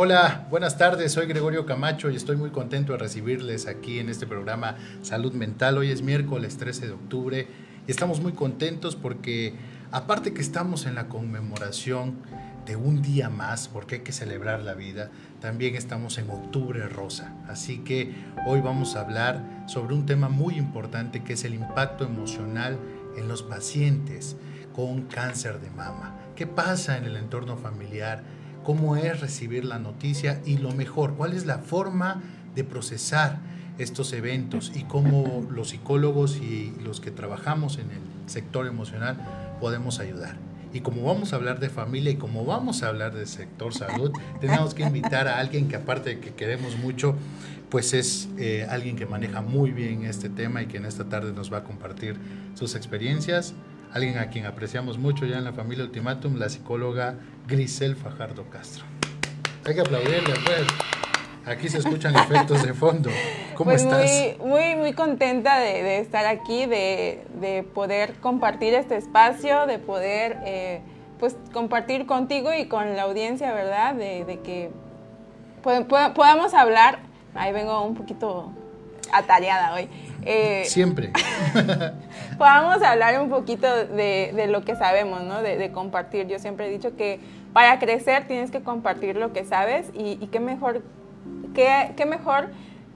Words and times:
Hola, 0.00 0.46
buenas 0.48 0.78
tardes, 0.78 1.10
soy 1.10 1.26
Gregorio 1.26 1.66
Camacho 1.66 2.08
y 2.08 2.14
estoy 2.14 2.36
muy 2.36 2.50
contento 2.50 2.92
de 2.92 2.98
recibirles 2.98 3.66
aquí 3.66 3.98
en 3.98 4.08
este 4.08 4.28
programa 4.28 4.76
Salud 5.02 5.32
Mental. 5.32 5.76
Hoy 5.76 5.90
es 5.90 6.02
miércoles 6.02 6.56
13 6.56 6.86
de 6.86 6.92
octubre 6.92 7.48
y 7.84 7.90
estamos 7.90 8.20
muy 8.20 8.30
contentos 8.30 8.94
porque 8.94 9.54
aparte 9.90 10.32
que 10.32 10.40
estamos 10.40 10.86
en 10.86 10.94
la 10.94 11.08
conmemoración 11.08 12.14
de 12.64 12.76
un 12.76 13.02
día 13.02 13.28
más, 13.28 13.66
porque 13.66 13.96
hay 13.96 14.00
que 14.02 14.12
celebrar 14.12 14.62
la 14.62 14.74
vida, 14.74 15.10
también 15.40 15.74
estamos 15.74 16.16
en 16.18 16.30
octubre 16.30 16.88
rosa. 16.88 17.34
Así 17.48 17.78
que 17.78 18.14
hoy 18.46 18.60
vamos 18.60 18.94
a 18.94 19.00
hablar 19.00 19.64
sobre 19.66 19.96
un 19.96 20.06
tema 20.06 20.28
muy 20.28 20.58
importante 20.58 21.24
que 21.24 21.32
es 21.32 21.42
el 21.42 21.54
impacto 21.54 22.04
emocional 22.04 22.78
en 23.16 23.26
los 23.26 23.42
pacientes 23.42 24.36
con 24.76 25.06
cáncer 25.06 25.58
de 25.58 25.70
mama. 25.70 26.14
¿Qué 26.36 26.46
pasa 26.46 26.98
en 26.98 27.04
el 27.04 27.16
entorno 27.16 27.56
familiar? 27.56 28.37
Cómo 28.68 28.96
es 28.96 29.22
recibir 29.22 29.64
la 29.64 29.78
noticia 29.78 30.42
y 30.44 30.58
lo 30.58 30.72
mejor, 30.72 31.14
cuál 31.14 31.32
es 31.32 31.46
la 31.46 31.56
forma 31.56 32.20
de 32.54 32.64
procesar 32.64 33.38
estos 33.78 34.12
eventos 34.12 34.72
y 34.74 34.82
cómo 34.82 35.48
los 35.50 35.70
psicólogos 35.70 36.36
y 36.36 36.74
los 36.84 37.00
que 37.00 37.10
trabajamos 37.10 37.78
en 37.78 37.90
el 37.90 38.30
sector 38.30 38.66
emocional 38.66 39.16
podemos 39.58 40.00
ayudar. 40.00 40.36
Y 40.74 40.80
como 40.80 41.02
vamos 41.02 41.32
a 41.32 41.36
hablar 41.36 41.60
de 41.60 41.70
familia 41.70 42.12
y 42.12 42.16
como 42.16 42.44
vamos 42.44 42.82
a 42.82 42.88
hablar 42.88 43.14
del 43.14 43.26
sector 43.26 43.72
salud, 43.72 44.12
tenemos 44.38 44.74
que 44.74 44.82
invitar 44.82 45.28
a 45.28 45.38
alguien 45.38 45.68
que 45.68 45.76
aparte 45.76 46.10
de 46.10 46.20
que 46.20 46.34
queremos 46.34 46.76
mucho, 46.76 47.14
pues 47.70 47.94
es 47.94 48.28
eh, 48.36 48.66
alguien 48.68 48.96
que 48.96 49.06
maneja 49.06 49.40
muy 49.40 49.70
bien 49.70 50.04
este 50.04 50.28
tema 50.28 50.60
y 50.60 50.66
que 50.66 50.76
en 50.76 50.84
esta 50.84 51.04
tarde 51.04 51.32
nos 51.32 51.50
va 51.50 51.58
a 51.58 51.64
compartir 51.64 52.16
sus 52.52 52.74
experiencias 52.74 53.54
alguien 53.92 54.18
a 54.18 54.28
quien 54.28 54.46
apreciamos 54.46 54.98
mucho 54.98 55.26
ya 55.26 55.38
en 55.38 55.44
la 55.44 55.52
familia 55.52 55.84
Ultimatum, 55.84 56.36
la 56.36 56.48
psicóloga 56.48 57.16
Grisel 57.46 57.96
Fajardo 57.96 58.48
Castro. 58.50 58.84
Hay 59.64 59.74
que 59.74 59.80
aplaudirle, 59.80 60.34
pues. 60.44 60.66
Aquí 61.46 61.68
se 61.68 61.78
escuchan 61.78 62.14
efectos 62.16 62.62
de 62.62 62.74
fondo. 62.74 63.10
¿Cómo 63.54 63.70
pues 63.70 63.82
estás? 63.82 64.38
Muy, 64.38 64.48
muy, 64.48 64.76
muy 64.76 64.92
contenta 64.92 65.58
de, 65.58 65.98
estar 65.98 66.26
aquí, 66.26 66.66
de, 66.66 67.66
poder 67.74 68.14
compartir 68.20 68.74
este 68.74 68.96
espacio, 68.96 69.66
de 69.66 69.78
poder 69.78 70.38
eh, 70.44 70.80
pues 71.18 71.36
compartir 71.52 72.06
contigo 72.06 72.52
y 72.52 72.66
con 72.66 72.96
la 72.96 73.02
audiencia, 73.02 73.52
¿verdad? 73.52 73.94
De, 73.94 74.40
que 74.44 74.70
podamos 75.62 76.54
hablar. 76.54 77.00
Ahí 77.34 77.52
vengo 77.52 77.82
un 77.82 77.94
poquito 77.94 78.52
atareada 79.12 79.74
hoy. 79.74 79.88
Eh, 80.30 80.64
Siempre. 80.66 81.10
podamos 82.38 82.82
hablar 82.82 83.18
un 83.18 83.30
poquito 83.30 83.66
de, 83.66 84.46
lo 84.46 84.62
que 84.62 84.76
sabemos, 84.76 85.22
¿no? 85.22 85.40
De, 85.40 85.70
compartir. 85.72 86.26
Yo 86.26 86.38
siempre 86.38 86.66
he 86.66 86.70
dicho 86.70 86.96
que 86.96 87.18
para 87.54 87.78
crecer 87.78 88.26
tienes 88.28 88.50
que 88.50 88.60
compartir 88.60 89.16
lo 89.16 89.32
que 89.32 89.46
sabes 89.46 89.86
y, 89.94 90.16
qué 90.26 90.38
mejor, 90.38 90.82
qué, 91.54 91.92
qué, 91.96 92.04
mejor 92.04 92.50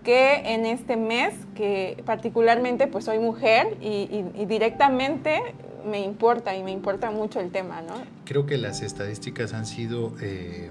que 0.05 0.53
en 0.53 0.67
este 0.67 0.97
mes, 0.97 1.33
que 1.55 2.03
particularmente 2.05 2.87
pues 2.87 3.07
soy 3.07 3.19
mujer 3.19 3.79
y, 3.81 4.25
directamente 4.45 5.41
me 5.87 6.01
importa 6.01 6.55
y 6.55 6.63
me 6.63 6.71
importa 6.71 7.11
mucho 7.11 7.41
el 7.41 7.51
tema, 7.51 7.81
¿no? 7.81 7.95
Creo 8.27 8.45
que 8.45 8.59
las 8.59 8.83
estadísticas 8.83 9.55
han 9.55 9.65
sido 9.65 10.13
eh, 10.21 10.71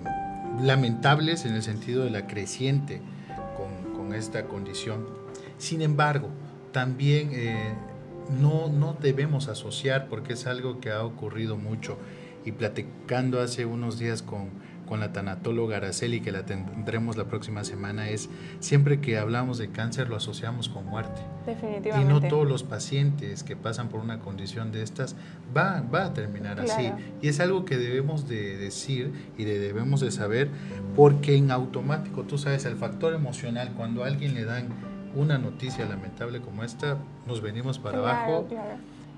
lamentables 0.62 1.44
en 1.46 1.56
el 1.56 1.64
sentido 1.64 2.03
de 2.03 2.12
la 2.12 2.28
creciente 2.28 3.02
con, 3.58 3.94
con 3.94 4.14
esta 4.14 4.46
condición. 4.46 5.06
Sin 5.58 5.81
embargo, 5.81 6.30
también 6.72 7.30
eh, 7.34 7.74
no, 8.40 8.70
no 8.70 8.96
debemos 9.00 9.48
asociar, 9.48 10.08
porque 10.08 10.34
es 10.34 10.48
algo 10.48 10.80
que 10.80 10.92
ha 10.92 11.04
ocurrido 11.04 11.58
mucho, 11.58 11.98
y 12.46 12.52
platicando 12.54 13.40
hace 13.40 13.66
unos 13.66 14.00
días 14.00 14.22
con, 14.22 14.50
con 14.92 15.00
la 15.00 15.14
tanatóloga 15.14 15.78
Araceli, 15.78 16.22
que 16.22 16.31
la 16.31 16.46
tendremos 16.46 17.16
la 17.16 17.26
próxima 17.26 17.64
semana, 17.64 18.10
es 18.10 18.30
siempre 18.60 19.00
que 19.00 19.18
hablamos 19.18 19.58
de 19.58 19.70
cáncer 19.70 20.10
lo 20.10 20.16
asociamos 20.16 20.70
con 20.70 20.86
muerte. 20.86 21.22
Definitivamente. 21.46 22.02
Y 22.02 22.14
no 22.14 22.28
todos 22.28 22.48
los 22.48 22.64
pacientes 22.64 23.44
que 23.44 23.56
pasan 23.56 23.90
por 23.90 24.02
una 24.02 24.20
condición 24.20 24.72
de 24.72 24.84
estas 24.84 25.16
va, 25.56 25.81
va 25.81 26.08
a 26.08 26.14
terminar 26.14 26.60
así. 26.60 26.92
Y 27.22 27.30
es 27.30 27.40
algo 27.40 27.64
que 27.64 27.78
debemos 27.78 28.28
de 28.28 28.58
decir 28.58 29.14
y 29.38 29.46
de, 29.46 29.60
debemos 29.60 30.02
de 30.02 30.12
saber, 30.12 30.50
porque 30.96 31.36
en 31.36 31.52
automático, 31.52 32.24
tú 32.24 32.38
sabes, 32.38 32.66
el 32.66 32.76
factor 32.76 33.14
emocional, 33.14 33.72
cuando 33.78 34.04
a 34.04 34.08
alguien 34.08 34.34
le 34.34 34.46
dan 34.46 34.91
una 35.16 35.38
noticia 35.38 35.86
lamentable 35.86 36.42
como 36.42 36.64
esta, 36.64 36.98
nos 37.28 37.42
venimos 37.42 37.80
para 37.80 38.00
abajo 38.00 38.48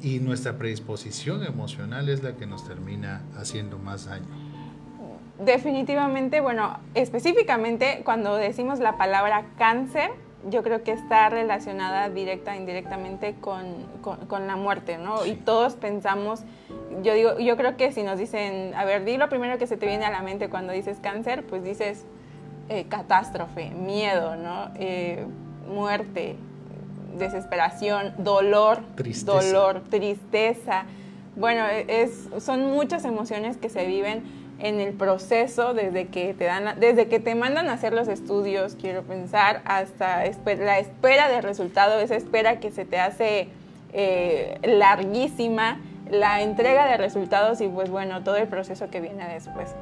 y 0.02 0.20
nuestra 0.20 0.58
predisposición 0.58 1.44
emocional 1.46 2.10
es 2.10 2.24
la 2.24 2.36
que 2.36 2.46
nos 2.46 2.68
termina 2.68 3.22
haciendo 3.38 3.78
más 3.78 4.06
daño. 4.06 4.26
Definitivamente, 5.40 6.42
bueno, 6.42 6.78
específicamente 6.94 8.02
cuando 8.04 8.36
decimos 8.36 8.80
la 8.80 8.98
palabra 8.98 9.46
cáncer, 9.58 10.12
yo 10.50 10.62
creo 10.62 10.84
que 10.84 10.92
está 10.92 11.30
relacionada 11.30 12.10
directa 12.10 12.54
e 12.56 12.58
indirectamente 12.60 13.36
con, 13.40 13.66
con, 14.02 14.48
la 14.48 14.56
muerte, 14.56 14.98
¿no? 14.98 15.26
Y 15.26 15.36
todos 15.36 15.76
pensamos, 15.76 16.42
yo 17.02 17.14
digo, 17.14 17.40
yo 17.40 17.56
creo 17.56 17.78
que 17.78 17.92
si 17.92 18.04
nos 18.04 18.18
dicen, 18.18 18.74
a 18.76 18.84
ver, 18.84 19.06
di 19.06 19.18
lo 19.18 19.30
primero 19.30 19.58
que 19.58 19.68
se 19.68 19.78
te 19.78 19.86
viene 19.86 20.06
a 20.06 20.12
la 20.12 20.22
mente 20.22 20.50
cuando 20.50 20.74
dices 20.74 20.98
cáncer, 21.02 21.46
pues 21.46 21.64
dices 21.64 22.06
eh, 22.70 22.86
catástrofe, 22.90 23.70
miedo, 23.70 24.36
¿no? 24.36 24.72
Eh, 24.76 25.26
muerte, 25.68 26.36
desesperación, 27.18 28.14
dolor, 28.18 28.80
tristeza. 28.96 29.32
dolor, 29.32 29.82
tristeza. 29.90 30.86
Bueno, 31.36 31.66
es, 31.68 32.30
son 32.40 32.72
muchas 32.72 33.06
emociones 33.06 33.58
que 33.58 33.70
se 33.70 33.86
viven 33.86 34.24
en 34.60 34.80
el 34.80 34.94
proceso 34.94 35.74
desde 35.74 36.08
que 36.08 36.34
te 36.34 36.46
dan, 36.46 36.80
desde 36.80 37.08
que 37.08 37.20
te 37.20 37.36
mandan 37.36 37.70
a 37.70 37.74
hacer 37.74 37.94
los 37.94 38.08
estudios, 38.08 38.76
quiero 38.80 39.04
pensar, 39.04 39.62
hasta 39.66 40.24
la 40.56 40.80
espera 40.80 41.30
de 41.30 41.42
resultado, 41.42 42.00
esa 42.00 42.16
espera 42.16 42.60
que 42.60 42.72
se 42.72 42.86
te 42.86 43.00
hace 43.00 43.50
eh, 43.94 44.60
larguísima, 44.64 45.80
la 46.10 46.42
entrega 46.42 46.88
de 46.88 46.98
resultados 46.98 47.62
y 47.62 47.68
pues 47.68 47.90
bueno, 47.90 48.24
todo 48.24 48.38
el 48.38 48.48
proceso 48.48 48.90
que 48.90 49.02
viene 49.02 49.28
después. 49.34 49.76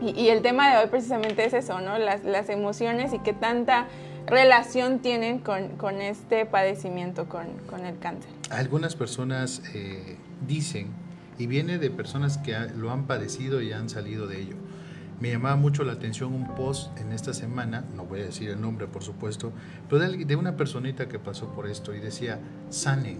Y, 0.00 0.28
el 0.28 0.40
tema 0.40 0.70
de 0.70 0.78
hoy 0.78 0.86
precisamente 0.88 1.44
es 1.44 1.52
eso, 1.52 1.80
¿no? 1.80 1.98
Las, 1.98 2.24
las 2.24 2.48
emociones 2.48 3.12
y 3.12 3.18
qué 3.18 3.34
tanta 3.34 3.86
relación 4.30 5.00
tienen 5.00 5.40
con, 5.40 6.00
este 6.00 6.46
padecimiento, 6.46 7.28
con, 7.28 7.84
el 7.84 7.98
cáncer? 7.98 8.30
Algunas 8.50 8.96
personas 8.96 9.62
eh, 9.74 10.16
dicen, 10.46 10.88
y 11.38 11.46
viene 11.46 11.78
de 11.78 11.90
personas 11.90 12.38
que 12.38 12.56
lo 12.76 12.90
han 12.90 13.06
padecido 13.06 13.60
y 13.60 13.72
han 13.72 13.88
salido 13.88 14.26
de 14.26 14.40
ello. 14.40 14.56
Me 15.20 15.30
llamaba 15.30 15.56
mucho 15.56 15.84
la 15.84 15.92
atención 15.92 16.32
un 16.32 16.54
post 16.54 16.96
en 16.98 17.12
esta 17.12 17.34
semana, 17.34 17.84
no 17.94 18.04
voy 18.04 18.20
a 18.20 18.24
decir 18.24 18.48
el 18.48 18.60
nombre 18.60 18.86
por 18.86 19.02
supuesto, 19.02 19.52
pero 19.88 20.00
de, 20.00 20.24
de 20.24 20.36
una 20.36 20.56
personita 20.56 21.08
que 21.08 21.18
pasó 21.18 21.48
por 21.48 21.66
esto 21.66 21.94
y 21.94 22.00
decía, 22.00 22.38
sanen, 22.70 23.18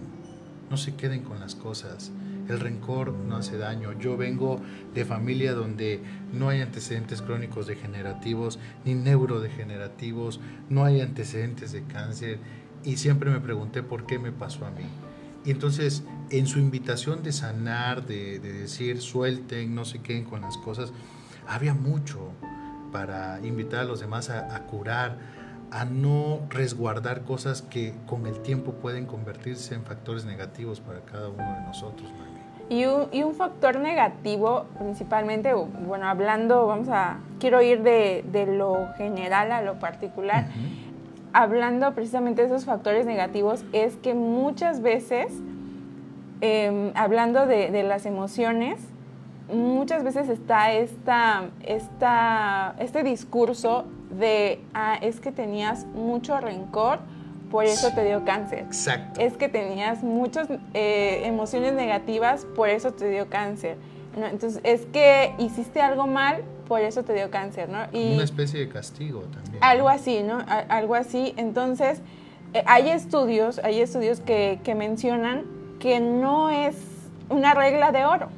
no 0.69 0.77
se 0.77 0.95
queden 0.95 1.21
con 1.21 1.39
las 1.39 1.53
cosas 1.53 2.11
el 2.47 2.59
rencor 2.59 3.13
no 3.13 3.37
hace 3.37 3.57
daño. 3.57 3.93
Yo 3.99 4.17
vengo 4.17 4.59
de 4.93 5.05
familia 5.05 5.53
donde 5.53 6.01
no 6.33 6.49
hay 6.49 6.61
antecedentes 6.61 7.21
crónicos 7.21 7.67
degenerativos 7.67 8.59
ni 8.85 8.93
neurodegenerativos, 8.93 10.39
no 10.69 10.83
hay 10.83 11.01
antecedentes 11.01 11.71
de 11.71 11.83
cáncer 11.83 12.39
y 12.83 12.97
siempre 12.97 13.29
me 13.31 13.39
pregunté 13.39 13.83
por 13.83 14.05
qué 14.05 14.19
me 14.19 14.31
pasó 14.31 14.65
a 14.65 14.71
mí. 14.71 14.85
Y 15.43 15.51
entonces, 15.51 16.03
en 16.29 16.45
su 16.45 16.59
invitación 16.59 17.23
de 17.23 17.31
sanar, 17.31 18.05
de, 18.05 18.39
decir 18.39 19.01
suelten, 19.01 19.73
no 19.73 19.85
se 19.85 19.99
queden 19.99 20.23
con 20.23 20.41
las 20.41 20.57
cosas, 20.57 20.93
había 21.47 21.73
mucho 21.73 22.31
para 22.91 23.39
invitar 23.43 23.81
a 23.81 23.83
los 23.85 23.99
demás 23.99 24.29
a, 24.29 24.63
curar, 24.67 25.17
a 25.71 25.85
no 25.85 26.39
resguardar 26.49 27.21
cosas 27.21 27.61
que 27.61 27.93
con 28.05 28.27
el 28.27 28.41
tiempo 28.41 28.73
pueden 28.73 29.05
convertirse 29.05 29.73
en 29.73 29.83
factores 29.83 30.25
negativos 30.25 30.81
para 30.81 30.99
cada 30.99 31.29
uno 31.29 31.43
de 31.43 31.61
nosotros. 31.61 32.11
Y 32.69 32.85
un, 32.85 33.35
factor 33.35 33.79
negativo, 33.79 34.65
principalmente, 34.77 35.53
bueno, 35.53 36.07
hablando, 36.07 36.67
vamos 36.67 36.87
a, 36.89 37.17
quiero 37.37 37.61
ir 37.61 37.83
de, 37.83 38.23
lo 38.47 38.93
general 38.97 39.51
a 39.51 39.61
lo 39.61 39.77
particular, 39.77 40.47
hablando 41.33 41.93
precisamente 41.93 42.41
de 42.41 42.47
esos 42.47 42.63
factores 42.63 43.05
negativos, 43.05 43.65
es 43.73 43.97
que 43.97 44.13
muchas 44.13 44.81
veces, 44.81 45.33
em, 46.39 46.91
hablando 46.95 47.45
de, 47.45 47.83
las 47.83 48.05
emociones, 48.05 48.79
muchas 49.53 50.05
veces 50.05 50.29
está 50.29 50.71
esta, 50.71 51.49
esta, 51.65 52.75
este 52.79 53.03
discurso 53.03 53.85
de, 54.19 54.59
ah, 54.73 54.97
es 55.01 55.19
que 55.19 55.31
tenías 55.31 55.85
mucho 55.85 56.39
rencor, 56.39 56.99
por 57.49 57.65
eso 57.65 57.89
te 57.93 58.05
dio 58.05 58.23
cáncer. 58.23 58.59
Exacto. 58.59 59.19
Es 59.19 59.35
que 59.35 59.49
tenías 59.49 60.03
muchas 60.03 60.47
eh, 60.73 61.23
emociones 61.25 61.73
negativas, 61.73 62.45
por 62.55 62.69
eso 62.69 62.91
te 62.93 63.09
dio 63.09 63.29
cáncer. 63.29 63.77
Entonces, 64.15 64.61
es 64.63 64.85
que 64.87 65.33
hiciste 65.37 65.81
algo 65.81 66.07
mal, 66.07 66.43
por 66.67 66.81
eso 66.81 67.03
te 67.03 67.13
dio 67.13 67.29
cáncer, 67.29 67.69
¿no? 67.69 67.79
Y 67.91 68.13
Una 68.15 68.23
especie 68.23 68.59
de 68.59 68.69
castigo 68.69 69.21
también. 69.21 69.57
Algo 69.61 69.89
así, 69.89 70.21
¿no? 70.23 70.39
algo 70.69 70.95
así. 70.95 71.33
Entonces, 71.37 72.01
eh, 72.53 72.63
hay 72.65 72.89
estudios, 72.89 73.59
hay 73.59 73.81
estudios 73.81 74.19
que, 74.19 74.59
que, 74.63 74.75
mencionan 74.75 75.45
que 75.79 75.99
no 75.99 76.49
es 76.49 76.75
una 77.29 77.53
regla 77.53 77.91
de 77.91 78.05
oro, 78.05 78.29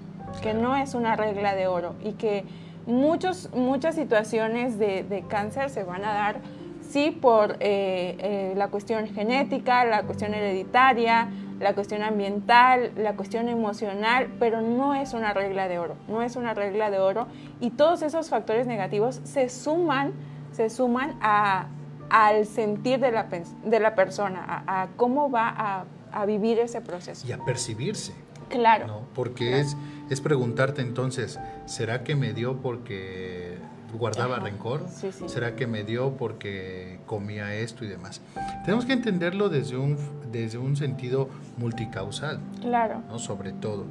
que 0.41 0.53
no 0.53 0.75
es 0.75 0.93
una 0.93 1.15
regla 1.15 1.55
de 1.55 1.67
oro 1.67 1.95
y 2.03 2.13
que 2.13 2.43
muchos, 2.85 3.49
muchas 3.53 3.95
situaciones 3.95 4.77
de, 4.79 5.23
cáncer 5.27 5.69
se 5.69 5.83
van 5.83 6.03
a 6.05 6.13
dar, 6.13 6.41
sí, 6.81 7.11
por 7.11 7.57
eh, 7.59 8.15
eh, 8.19 8.53
la 8.55 8.69
cuestión 8.69 9.07
genética, 9.07 9.85
la 9.85 10.03
cuestión 10.03 10.33
hereditaria, 10.33 11.29
la 11.59 11.73
cuestión 11.73 12.03
ambiental, 12.03 12.91
la 12.95 13.15
cuestión 13.15 13.49
emocional, 13.49 14.27
pero 14.39 14.61
no 14.61 14.93
es 14.93 15.13
una 15.13 15.33
regla 15.33 15.67
de 15.67 15.79
oro, 15.79 15.95
no 16.07 16.21
es 16.21 16.35
una 16.35 16.53
regla 16.53 16.91
de 16.91 16.99
oro 16.99 17.27
y 17.59 17.71
todos 17.71 18.01
esos 18.01 18.29
factores 18.29 18.67
negativos 18.67 19.21
se 19.23 19.49
suman, 19.49 20.13
se 20.51 20.69
suman 20.69 21.17
a, 21.21 21.67
al 22.09 22.45
sentir 22.45 22.99
de 22.99 23.11
la, 23.11 23.27
de 23.63 23.79
la 23.79 23.95
persona, 23.95 24.63
a, 24.67 24.87
cómo 24.97 25.31
va 25.31 25.85
a, 26.11 26.25
vivir 26.27 26.59
ese 26.59 26.79
proceso. 26.79 27.27
Y 27.27 27.31
a 27.31 27.39
percibirse. 27.39 28.13
Claro. 28.49 29.01
Porque 29.15 29.59
Es, 29.59 29.75
es 30.13 30.21
preguntarte 30.21 30.81
entonces, 30.81 31.39
¿será 31.65 32.03
que 32.03 32.15
me 32.15 32.33
dio 32.33 32.61
porque 32.61 33.57
guardaba 33.97 34.39
rencor? 34.39 34.85
¿Será 35.27 35.55
que 35.55 35.67
me 35.67 35.83
dio 35.83 36.15
porque 36.17 36.99
comía 37.05 37.55
esto 37.55 37.85
y 37.85 37.87
demás? 37.87 38.21
Tenemos 38.65 38.85
que 38.85 38.93
entenderlo 38.93 39.49
desde 39.49 39.77
un, 39.77 39.97
desde 40.31 40.57
un 40.57 40.75
sentido 40.75 41.29
multicausal. 41.57 42.39
Claro. 42.61 43.01
¿no? 43.07 43.19
Sobre 43.19 43.51
todo. 43.51 43.85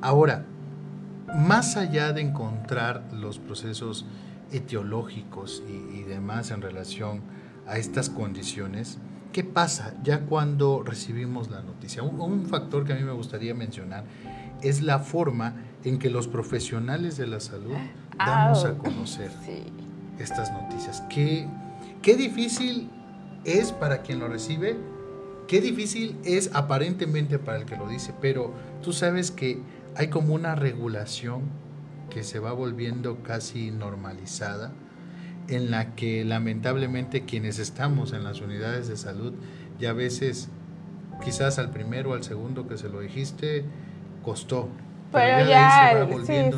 Ahora, 0.00 0.44
más 1.34 1.76
allá 1.76 2.12
de 2.12 2.22
encontrar 2.22 3.04
los 3.12 3.38
procesos 3.38 4.04
etiológicos 4.52 5.62
y, 5.68 6.00
y 6.00 6.02
demás 6.02 6.50
en 6.50 6.60
relación 6.60 7.20
a 7.66 7.78
estas 7.78 8.10
condiciones, 8.10 8.98
¿qué 9.32 9.44
pasa 9.44 9.94
ya 10.02 10.20
cuando 10.20 10.82
recibimos 10.82 11.50
la 11.50 11.62
noticia? 11.62 12.02
Un, 12.02 12.46
factor 12.46 12.84
que 12.84 12.92
a 12.92 12.96
mí 12.96 13.02
me 13.02 13.12
gustaría 13.12 13.54
mencionar 13.54 14.04
es 14.62 14.82
la 14.82 14.98
forma 14.98 15.54
en 15.84 15.98
que 15.98 16.10
los 16.10 16.28
profesionales 16.28 17.16
de 17.16 17.26
la 17.26 17.40
salud 17.40 17.76
damos 18.18 18.64
a 18.64 18.76
conocer 18.76 19.30
estas 20.18 20.52
noticias. 20.52 21.02
¿Qué, 21.08 21.46
qué 22.02 22.16
difícil 22.16 22.90
es 23.44 23.72
para 23.72 24.02
quien 24.02 24.18
lo 24.18 24.28
recibe, 24.28 24.76
qué 25.48 25.60
difícil 25.60 26.16
es 26.24 26.50
aparentemente 26.54 27.38
para 27.38 27.58
el 27.58 27.64
que 27.64 27.76
lo 27.76 27.88
dice, 27.88 28.14
pero 28.20 28.52
tú 28.82 28.92
sabes 28.92 29.30
que 29.30 29.60
hay 29.96 30.08
como 30.08 30.34
una 30.34 30.54
regulación 30.54 31.42
que 32.10 32.22
se 32.22 32.38
va 32.38 32.52
volviendo 32.52 33.22
casi 33.22 33.70
normalizada 33.70 34.72
en 35.48 35.70
la 35.70 35.94
que 35.94 36.24
lamentablemente 36.24 37.24
quienes 37.24 37.58
estamos 37.58 38.12
en 38.12 38.24
las 38.24 38.40
unidades 38.40 38.88
de 38.88 38.96
salud 38.96 39.32
ya 39.78 39.90
a 39.90 39.94
veces 39.94 40.48
quizás 41.24 41.58
al 41.58 41.70
primero 41.70 42.10
o 42.10 42.14
al 42.14 42.22
segundo 42.22 42.68
que 42.68 42.76
se 42.76 42.88
lo 42.88 43.00
dijiste 43.00 43.64
costó. 44.22 44.68
Pero, 45.12 45.48
ya, 45.48 46.06
sí, 46.24 46.50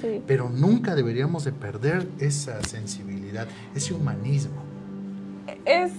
sí, 0.00 0.22
pero 0.26 0.50
nunca 0.50 0.94
deberíamos 0.94 1.44
de 1.44 1.52
perder 1.52 2.06
esa 2.20 2.62
sensibilidad 2.62 3.46
ese 3.74 3.94
humanismo. 3.94 4.62
Es 5.64 5.92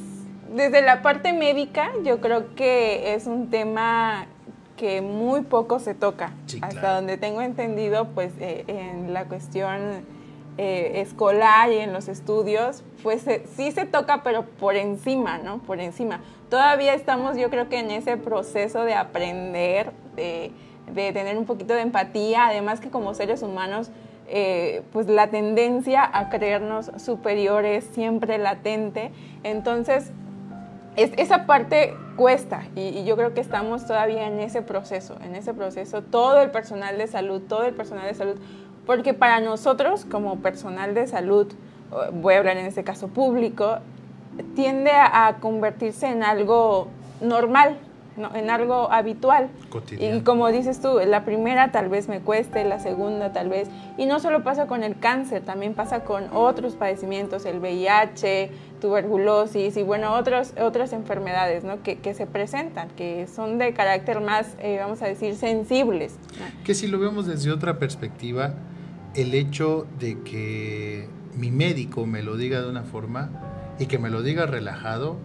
desde 0.55 0.81
la 0.81 1.01
parte 1.01 1.33
médica 1.33 1.91
yo 2.03 2.21
creo 2.21 2.55
que 2.55 3.15
es 3.15 3.25
un 3.27 3.49
tema 3.49 4.27
que 4.75 5.01
muy 5.01 5.41
poco 5.41 5.79
se 5.79 5.95
toca. 5.95 6.33
Hasta 6.61 6.95
donde 6.95 7.17
tengo 7.17 7.41
entendido 7.41 8.09
pues 8.09 8.31
eh, 8.39 8.63
en 8.67 9.13
la 9.13 9.25
cuestión 9.25 10.05
eh, 10.59 11.01
escolar 11.01 11.71
y 11.71 11.77
en 11.77 11.93
los 11.93 12.07
estudios, 12.07 12.83
pues 13.03 13.25
sí 13.55 13.71
se 13.71 13.85
toca, 13.85 14.23
pero 14.23 14.45
por 14.45 14.75
encima, 14.75 15.39
¿no? 15.39 15.59
Por 15.59 15.79
encima. 15.79 16.21
Todavía 16.49 16.93
estamos, 16.93 17.37
yo 17.37 17.49
creo 17.49 17.69
que 17.69 17.79
en 17.79 17.91
ese 17.91 18.17
proceso 18.17 18.83
de 18.83 18.93
aprender, 18.93 19.91
de, 20.15 20.51
tener 20.93 21.37
un 21.37 21.45
poquito 21.45 21.73
de 21.73 21.81
empatía, 21.81 22.47
además 22.47 22.79
que 22.79 22.89
como 22.89 23.13
seres 23.13 23.41
humanos, 23.41 23.89
eh, 24.27 24.81
pues 24.91 25.07
la 25.07 25.27
tendencia 25.27 26.09
a 26.11 26.29
creernos 26.29 26.91
superiores 26.97 27.89
siempre 27.93 28.37
latente. 28.37 29.11
Entonces, 29.43 30.11
esa 30.95 31.45
parte 31.45 31.93
cuesta 32.15 32.63
y, 32.75 32.81
y, 32.81 33.05
yo 33.05 33.15
creo 33.15 33.35
que 33.35 33.41
estamos 33.41 33.85
todavía 33.85 34.25
en 34.25 34.39
ese 34.39 34.63
proceso, 34.63 35.15
en 35.23 35.35
ese 35.35 35.53
proceso, 35.53 36.01
todo 36.01 36.41
el 36.41 36.49
personal 36.49 36.97
de 36.97 37.05
salud, 37.05 37.43
todo 37.47 37.65
el 37.65 37.75
personal 37.75 38.07
de 38.07 38.15
salud 38.15 38.39
porque 38.87 39.13
para 39.13 39.41
nosotros, 39.41 40.05
como 40.05 40.37
personal 40.37 40.95
de 40.95 41.05
salud, 41.07 41.47
voy 42.13 42.33
a 42.33 42.37
hablar 42.37 42.57
en 42.57 42.65
este 42.65 42.85
caso 42.85 43.09
público, 43.09 43.79
tiende 44.55 44.91
a, 44.91 45.35
convertirse 45.41 46.07
en 46.07 46.23
algo 46.23 46.87
normal, 47.21 47.77
en 48.33 48.49
algo 48.49 48.91
habitual. 48.91 49.49
Y 49.99 50.21
como 50.21 50.49
dices 50.49 50.81
tú, 50.81 50.99
la 51.05 51.23
primera 51.25 51.71
tal 51.71 51.89
vez 51.89 52.07
me 52.07 52.19
cueste, 52.21 52.63
la 52.65 52.79
segunda 52.79 53.31
tal 53.31 53.49
vez. 53.49 53.69
Y 53.97 54.05
no 54.05 54.19
solo 54.19 54.43
pasa 54.43 54.67
con 54.67 54.83
el 54.83 54.97
cáncer, 54.97 55.43
también 55.43 55.73
pasa 55.73 56.03
con 56.03 56.25
otros 56.33 56.75
padecimientos, 56.75 57.45
el 57.45 57.59
VIH, 57.59 58.51
tuberculosis 58.81 59.77
y 59.77 59.83
bueno, 59.83 60.13
otros, 60.13 60.53
otras 60.59 60.93
enfermedades 60.93 61.63
¿no? 61.63 61.81
que, 61.83 61.97
que, 61.97 62.13
se 62.13 62.27
presentan, 62.27 62.89
que 62.89 63.27
son 63.27 63.57
de 63.57 63.73
carácter 63.73 64.21
más, 64.21 64.55
eh, 64.59 64.77
vamos 64.79 65.01
a 65.01 65.07
decir, 65.07 65.35
sensibles. 65.35 66.15
Que 66.63 66.73
si 66.73 66.87
lo 66.87 66.99
vemos 66.99 67.25
desde 67.25 67.51
otra 67.51 67.79
perspectiva, 67.79 68.53
el 69.15 69.33
hecho 69.33 69.87
de 69.99 70.19
que 70.21 71.07
mi 71.35 71.51
médico 71.51 72.05
me 72.05 72.23
lo 72.23 72.37
diga 72.37 72.61
de 72.61 72.69
una 72.69 72.83
forma 72.83 73.29
y 73.79 73.85
que 73.85 73.99
me 73.99 74.09
lo 74.09 74.21
diga 74.21 74.45
relajado, 74.45 75.17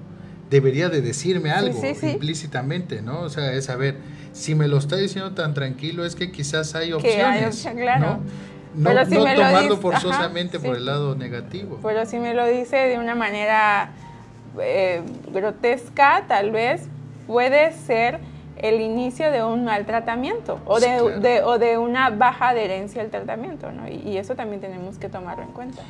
debería 0.53 0.91
de 0.91 1.01
decirme 1.01 1.51
algo 1.51 1.83
implícitamente, 2.03 3.01
¿no? 3.01 3.21
O 3.21 3.31
sea, 3.31 3.53
es 3.55 3.65
saber, 3.65 3.97
si 4.33 4.55
me 4.55 4.69
lo 4.69 4.77
está 4.77 4.97
diciendo 4.97 5.33
tan 5.33 5.55
tranquilo, 5.55 6.05
es 6.05 6.15
que 6.15 6.31
quizás 6.31 6.75
hay 6.75 6.93
opciones, 6.93 7.67
¿no? 7.75 8.21
No, 8.75 8.93
no 8.95 9.07
tomarlo 9.07 9.77
forzosamente 9.79 10.61
por 10.61 10.77
el 10.77 10.85
lado 10.85 11.15
negativo. 11.17 11.79
Pero 11.83 12.05
si 12.07 12.19
me 12.19 12.35
lo 12.35 12.47
dice 12.47 12.77
de 12.77 12.99
una 12.99 13.15
manera 13.15 13.93
eh, 14.61 15.03
grotesca, 15.33 16.25
tal 16.29 16.51
vez 16.51 16.83
puede 17.27 17.73
ser 17.73 18.21
el 18.57 18.81
inicio 18.81 19.31
de 19.31 19.43
un 19.43 19.65
mal 19.65 19.87
tratamiento 19.87 20.61
o 20.67 20.81
de, 20.81 21.43
o 21.43 21.59
de 21.59 21.79
una 21.79 22.11
baja 22.11 22.51
adherencia 22.51 23.03
al 23.03 23.11
tratamiento, 23.11 23.73
¿no? 23.73 23.89
Y, 23.89 24.19
eso 24.19 24.35
también 24.35 24.61
tenemos 24.61 24.99
que 24.99 25.09
tomarlo 25.09 25.45
en 25.45 25.53
cuenta. 25.53 25.83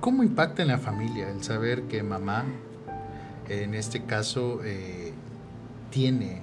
¿Cómo 0.00 0.22
impacta 0.22 0.62
en 0.62 0.68
la 0.68 0.78
familia 0.78 1.28
el 1.28 1.42
saber 1.42 1.82
que 1.82 2.02
mamá, 2.02 2.44
en 3.48 3.74
este 3.74 4.04
caso, 4.04 4.60
eh, 4.64 5.12
tiene 5.90 6.40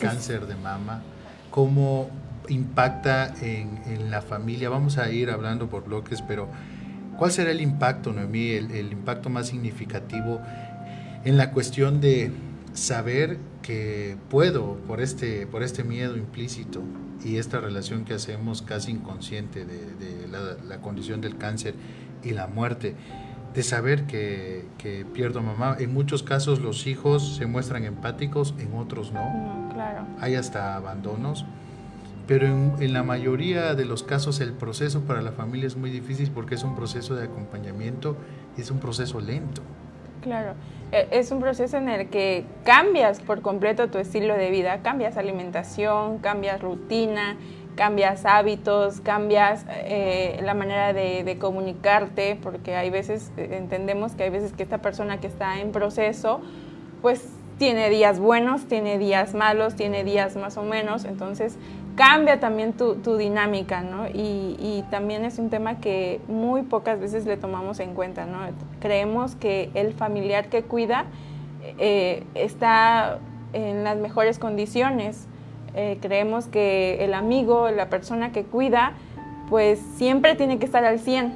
cáncer 0.00 0.46
de 0.46 0.56
mama? 0.56 1.02
¿Cómo 1.50 2.10
impacta 2.48 3.34
en, 3.40 4.10
la 4.10 4.22
familia? 4.22 4.68
Vamos 4.68 4.98
a 4.98 5.10
ir 5.10 5.30
hablando 5.30 5.68
por 5.68 5.84
bloques, 5.84 6.22
pero 6.22 6.48
¿cuál 7.18 7.32
será 7.32 7.50
el 7.50 7.60
impacto, 7.60 8.12
Noemí, 8.12 8.50
el 8.50 8.92
impacto 8.92 9.30
más 9.30 9.48
significativo 9.48 10.40
en 11.24 11.36
la 11.36 11.50
cuestión 11.52 12.00
de 12.00 12.32
saber 12.74 13.38
que 13.62 14.16
puedo, 14.28 14.76
por 14.86 15.00
este, 15.00 15.46
por 15.46 15.62
este 15.62 15.84
miedo 15.84 16.16
implícito 16.16 16.82
y 17.24 17.36
esta 17.36 17.60
relación 17.60 18.04
que 18.04 18.12
hacemos 18.12 18.60
casi 18.60 18.90
inconsciente 18.90 19.64
de, 19.64 20.28
la, 20.28 20.80
condición 20.82 21.20
del 21.20 21.38
cáncer 21.38 21.74
y 22.22 22.30
la 22.30 22.46
muerte, 22.46 22.94
de 23.54 23.62
saber 23.62 24.04
que, 24.04 24.64
pierdo 25.12 25.38
a 25.38 25.42
mamá. 25.42 25.76
En 25.78 25.94
muchos 25.94 26.22
casos 26.22 26.60
los 26.60 26.86
hijos 26.86 27.36
se 27.36 27.46
muestran 27.46 27.84
empáticos, 27.84 28.54
en 28.58 28.74
otros 28.74 29.12
no. 29.12 29.70
claro. 29.72 30.06
Hay 30.20 30.34
hasta 30.34 30.74
abandonos. 30.74 31.46
Pero 32.26 32.46
en, 32.46 32.74
en, 32.80 32.94
la 32.94 33.02
mayoría 33.02 33.74
de 33.74 33.84
los 33.84 34.02
casos 34.02 34.40
el 34.40 34.54
proceso 34.54 35.02
para 35.02 35.20
la 35.20 35.32
familia 35.32 35.66
es 35.66 35.76
muy 35.76 35.90
difícil 35.90 36.30
porque 36.30 36.54
es 36.54 36.64
un 36.64 36.74
proceso 36.74 37.14
de 37.14 37.24
acompañamiento 37.24 38.16
y 38.56 38.62
es 38.62 38.70
un 38.70 38.80
proceso 38.80 39.20
lento. 39.20 39.60
Claro. 40.22 40.54
E, 40.90 41.06
es 41.10 41.30
un 41.30 41.40
proceso 41.40 41.76
en 41.76 41.88
el 41.88 42.08
que 42.08 42.44
cambias 42.64 43.20
por 43.20 43.42
completo 43.42 43.88
tu 43.88 43.98
estilo 43.98 44.34
de 44.34 44.50
vida, 44.50 44.80
cambias 44.82 45.18
alimentación, 45.18 46.18
cambias 46.18 46.60
rutina, 46.62 47.36
cambias 47.74 48.24
hábitos, 48.24 49.00
cambias 49.00 49.64
eh, 49.68 50.40
la 50.42 50.54
manera 50.54 50.92
de, 50.92 51.36
comunicarte, 51.38 52.38
porque 52.42 52.76
hay 52.76 52.90
veces, 52.90 53.32
eh, 53.36 53.56
entendemos 53.58 54.12
que 54.12 54.24
hay 54.24 54.30
veces 54.30 54.52
que 54.52 54.62
esta 54.62 54.78
persona 54.78 55.20
que 55.20 55.26
está 55.26 55.60
en 55.60 55.72
proceso, 55.72 56.40
pues 57.02 57.28
tiene 57.58 57.88
días 57.90 58.18
buenos, 58.18 58.66
tiene 58.66 58.98
días 58.98 59.34
malos, 59.34 59.74
tiene 59.74 60.04
días 60.04 60.36
más 60.36 60.56
o 60.56 60.62
menos, 60.62 61.04
entonces 61.04 61.56
cambia 61.96 62.40
también 62.40 62.72
tu, 62.72 63.16
dinámica, 63.16 63.82
¿no? 63.82 64.08
Y, 64.08 64.84
también 64.90 65.24
es 65.24 65.38
un 65.38 65.50
tema 65.50 65.80
que 65.80 66.20
muy 66.28 66.62
pocas 66.62 66.98
veces 67.00 67.26
le 67.26 67.36
tomamos 67.36 67.80
en 67.80 67.94
cuenta, 67.94 68.26
¿no? 68.26 68.38
Creemos 68.80 69.36
que 69.36 69.70
el 69.74 69.92
familiar 69.92 70.48
que 70.48 70.62
cuida 70.62 71.06
eh, 71.78 72.24
está 72.34 73.18
en 73.52 73.84
las 73.84 73.96
mejores 73.98 74.38
condiciones, 74.38 75.28
eh, 75.74 75.98
creemos 76.00 76.46
que 76.46 77.04
el 77.04 77.14
amigo, 77.14 77.70
la 77.70 77.88
persona 77.88 78.32
que 78.32 78.44
cuida, 78.44 78.92
pues 79.48 79.80
siempre 79.96 80.34
tiene 80.34 80.58
que 80.58 80.66
estar 80.66 80.84
al 80.84 80.98
100, 81.00 81.34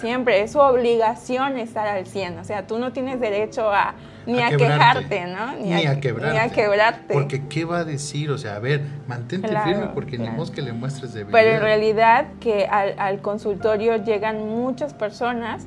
siempre, 0.00 0.42
es 0.42 0.52
su 0.52 0.58
obligación 0.58 1.56
estar 1.56 1.86
al 1.86 2.06
100, 2.06 2.38
o 2.38 2.44
sea, 2.44 2.66
tú 2.66 2.78
no 2.78 2.92
tienes 2.92 3.20
derecho 3.20 3.70
a 3.70 3.94
ni 4.26 4.42
a, 4.42 4.50
quejarte, 4.50 5.26
¿no? 5.26 5.52
Ni, 5.52 5.86
a, 5.86 6.00
quebrarte. 6.00 6.32
Ni 6.32 6.38
a 6.38 6.48
quebrarte. 6.48 7.14
Porque 7.14 7.46
¿qué 7.46 7.64
va 7.64 7.78
a 7.78 7.84
decir? 7.84 8.30
O 8.30 8.38
sea, 8.38 8.56
a 8.56 8.58
ver, 8.58 8.82
mantente 9.06 9.48
firme 9.48 9.88
porque 9.94 10.18
ni 10.18 10.28
modo 10.28 10.50
que 10.50 10.62
le 10.62 10.72
muestres 10.72 11.14
debilidad. 11.14 11.38
Pero 11.38 11.54
en 11.56 11.60
realidad 11.60 12.26
que 12.40 12.66
al, 12.66 13.20
consultorio 13.20 14.02
llegan 14.02 14.48
muchas 14.48 14.94
personas 14.94 15.66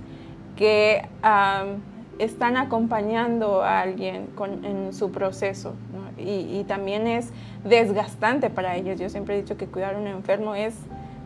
que 0.58 1.08
están 2.20 2.58
acompañando 2.58 3.64
a 3.64 3.80
alguien 3.80 4.28
con, 4.36 4.66
en 4.66 4.94
su 4.94 5.12
proceso. 5.12 5.74
Y, 6.18 6.60
y 6.60 6.66
también 6.68 7.08
es 7.08 7.32
desgastante 7.64 8.50
para 8.50 8.76
ellos. 8.76 9.00
Yo 9.00 9.10
siempre 9.10 9.38
he 9.38 9.42
dicho 9.42 9.58
que 9.58 9.68
cuidar 9.68 9.96
a 9.96 9.98
un 9.98 10.08
enfermo 10.08 10.56
es 10.56 10.74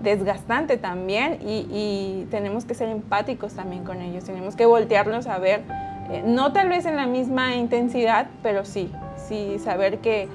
desgastante 0.02 0.78
también 0.78 1.40
y, 1.42 2.25
tenemos 2.30 2.66
que 2.66 2.74
ser 2.74 2.90
empáticos 2.90 3.54
también 3.54 3.84
con 3.84 4.02
ellos, 4.02 4.24
tenemos 4.24 4.56
que 4.56 4.66
voltearlos 4.66 5.28
a 5.28 5.38
ver, 5.38 5.62
eh, 6.12 6.24
no 6.25 6.52
tal 6.52 6.70
vez 6.70 6.86
en 6.86 6.96
la 6.96 7.06
misma 7.06 7.56
intensidad, 7.56 8.28
pero 8.42 8.66
sí, 8.66 8.92
sí 9.28 9.58
saber 9.63 10.00
que, 10.00 10.28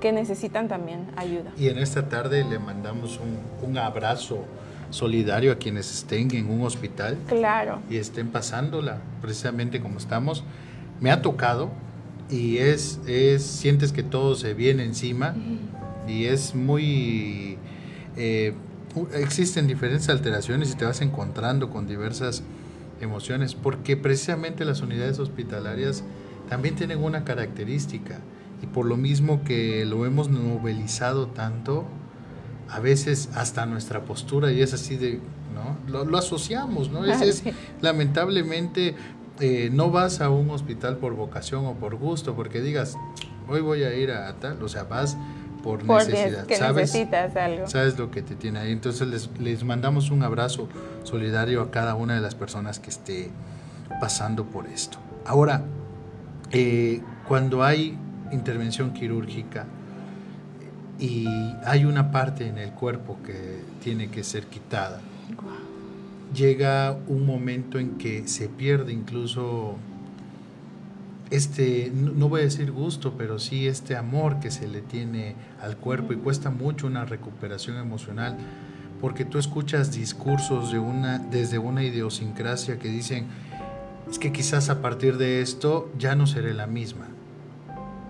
que, 0.00 0.12
necesitan 0.12 0.68
también 0.68 1.00
ayuda. 1.16 1.50
Y 1.56 1.68
en 1.68 1.78
esta 1.78 2.08
tarde 2.08 2.44
le 2.44 2.58
mandamos 2.58 3.18
un, 3.18 3.68
un, 3.68 3.78
abrazo 3.78 4.44
solidario 4.90 5.50
a 5.50 5.56
quienes 5.56 5.92
estén 5.92 6.32
en 6.34 6.50
un 6.50 6.64
hospital 6.64 7.16
claro. 7.26 7.78
y 7.90 7.96
estén 7.96 8.28
pasándola 8.30 8.98
precisamente 9.22 9.80
como 9.80 9.98
estamos. 9.98 10.44
Me 11.00 11.10
ha 11.10 11.22
tocado 11.22 11.70
y 12.30 12.58
es, 12.58 13.00
es 13.06 13.42
sientes 13.42 13.92
que 13.92 14.02
todo 14.02 14.34
se 14.34 14.54
viene 14.54 14.84
encima 14.84 15.34
y 16.08 16.24
es 16.24 16.54
muy... 16.54 17.58
Eh, 18.16 18.54
existen 19.14 19.66
diferentes 19.66 20.08
alteraciones 20.08 20.72
y 20.72 20.76
te 20.76 20.84
vas 20.84 21.00
encontrando 21.02 21.70
con 21.70 21.86
diversas 21.86 22.42
emociones, 23.00 23.54
porque 23.54 23.96
precisamente 23.96 24.64
las 24.64 24.80
unidades 24.80 25.18
hospitalarias 25.18 26.02
también 26.48 26.76
tienen 26.76 27.02
una 27.02 27.24
característica, 27.24 28.20
y 28.62 28.66
por 28.66 28.86
lo 28.86 28.96
mismo 28.96 29.44
que 29.44 29.84
lo 29.84 30.06
hemos 30.06 30.30
novelizado 30.30 31.26
tanto, 31.26 31.84
a 32.70 32.80
veces 32.80 33.28
hasta 33.34 33.66
nuestra 33.66 34.04
postura, 34.04 34.50
y 34.50 34.62
es 34.62 34.72
así 34.72 34.96
de, 34.96 35.20
¿no? 35.54 36.04
Lo, 36.04 36.16
asociamos, 36.16 36.90
¿no? 36.90 37.04
Es, 37.04 37.42
lamentablemente, 37.82 38.94
eh, 39.40 39.70
no 39.72 39.90
vas 39.90 40.20
a 40.20 40.30
un 40.30 40.50
hospital 40.50 40.96
por 40.96 41.14
vocación 41.14 41.66
o 41.66 41.74
por 41.74 41.96
gusto, 41.96 42.34
porque 42.34 42.60
digas, 42.60 42.96
hoy 43.48 43.60
voy 43.60 43.84
a 43.84 43.94
ir 43.94 44.10
a 44.10 44.32
tal, 44.34 44.62
o 44.62 44.68
sea, 44.68 44.84
vas 44.84 45.16
por, 45.62 45.84
necesidad. 45.84 46.46
¿Sabes? 46.56 46.92
necesitas 46.92 47.36
algo. 47.36 47.66
Sabes 47.66 47.98
lo 47.98 48.10
que 48.10 48.22
te 48.22 48.36
tiene 48.36 48.60
ahí. 48.60 48.72
Entonces 48.72 49.08
les, 49.08 49.30
les 49.40 49.64
mandamos 49.64 50.10
un 50.10 50.22
abrazo 50.22 50.68
solidario 51.02 51.60
a 51.60 51.70
cada 51.70 51.94
una 51.96 52.14
de 52.14 52.20
las 52.20 52.34
personas 52.34 52.78
que 52.78 52.90
esté 52.90 53.30
pasando 54.00 54.44
por 54.44 54.66
esto. 54.66 54.98
Ahora, 55.24 55.62
eh, 56.52 57.00
cuando 57.26 57.64
hay 57.64 57.98
intervención 58.30 58.92
quirúrgica 58.92 59.66
y 60.98 61.26
hay 61.64 61.84
una 61.84 62.10
parte 62.10 62.46
en 62.46 62.58
el 62.58 62.70
cuerpo 62.70 63.18
que 63.24 63.60
tiene 63.82 64.08
que 64.08 64.22
ser 64.24 64.46
quitada, 64.46 65.00
llega 66.36 66.98
un 67.08 67.26
momento 67.26 67.78
en 67.78 67.98
que 67.98 68.28
se 68.28 68.48
pierde 68.48 68.92
incluso 68.92 69.76
este, 71.30 71.90
no 71.92 72.28
voy 72.28 72.42
a 72.42 72.44
decir 72.44 72.70
gusto, 72.70 73.14
pero 73.18 73.38
sí 73.38 73.66
este 73.66 73.96
amor 73.96 74.38
que 74.38 74.50
se 74.50 74.68
le 74.68 74.80
tiene 74.80 75.34
al 75.60 75.76
cuerpo 75.76 76.12
y 76.12 76.16
cuesta 76.16 76.50
mucho 76.50 76.86
una 76.86 77.04
recuperación 77.04 77.78
emocional, 77.78 78.36
porque 79.00 79.24
tú 79.24 79.38
escuchas 79.38 79.92
discursos 79.92 80.70
de 80.70 80.78
una, 80.78 81.18
desde 81.18 81.58
una 81.58 81.82
idiosincrasia 81.82 82.78
que 82.78 82.88
dicen, 82.88 83.26
es 84.08 84.20
que 84.20 84.32
quizás 84.32 84.68
a 84.70 84.80
partir 84.80 85.18
de 85.18 85.40
esto 85.40 85.90
ya 85.98 86.14
no 86.14 86.28
seré 86.28 86.54
la 86.54 86.68
misma, 86.68 87.08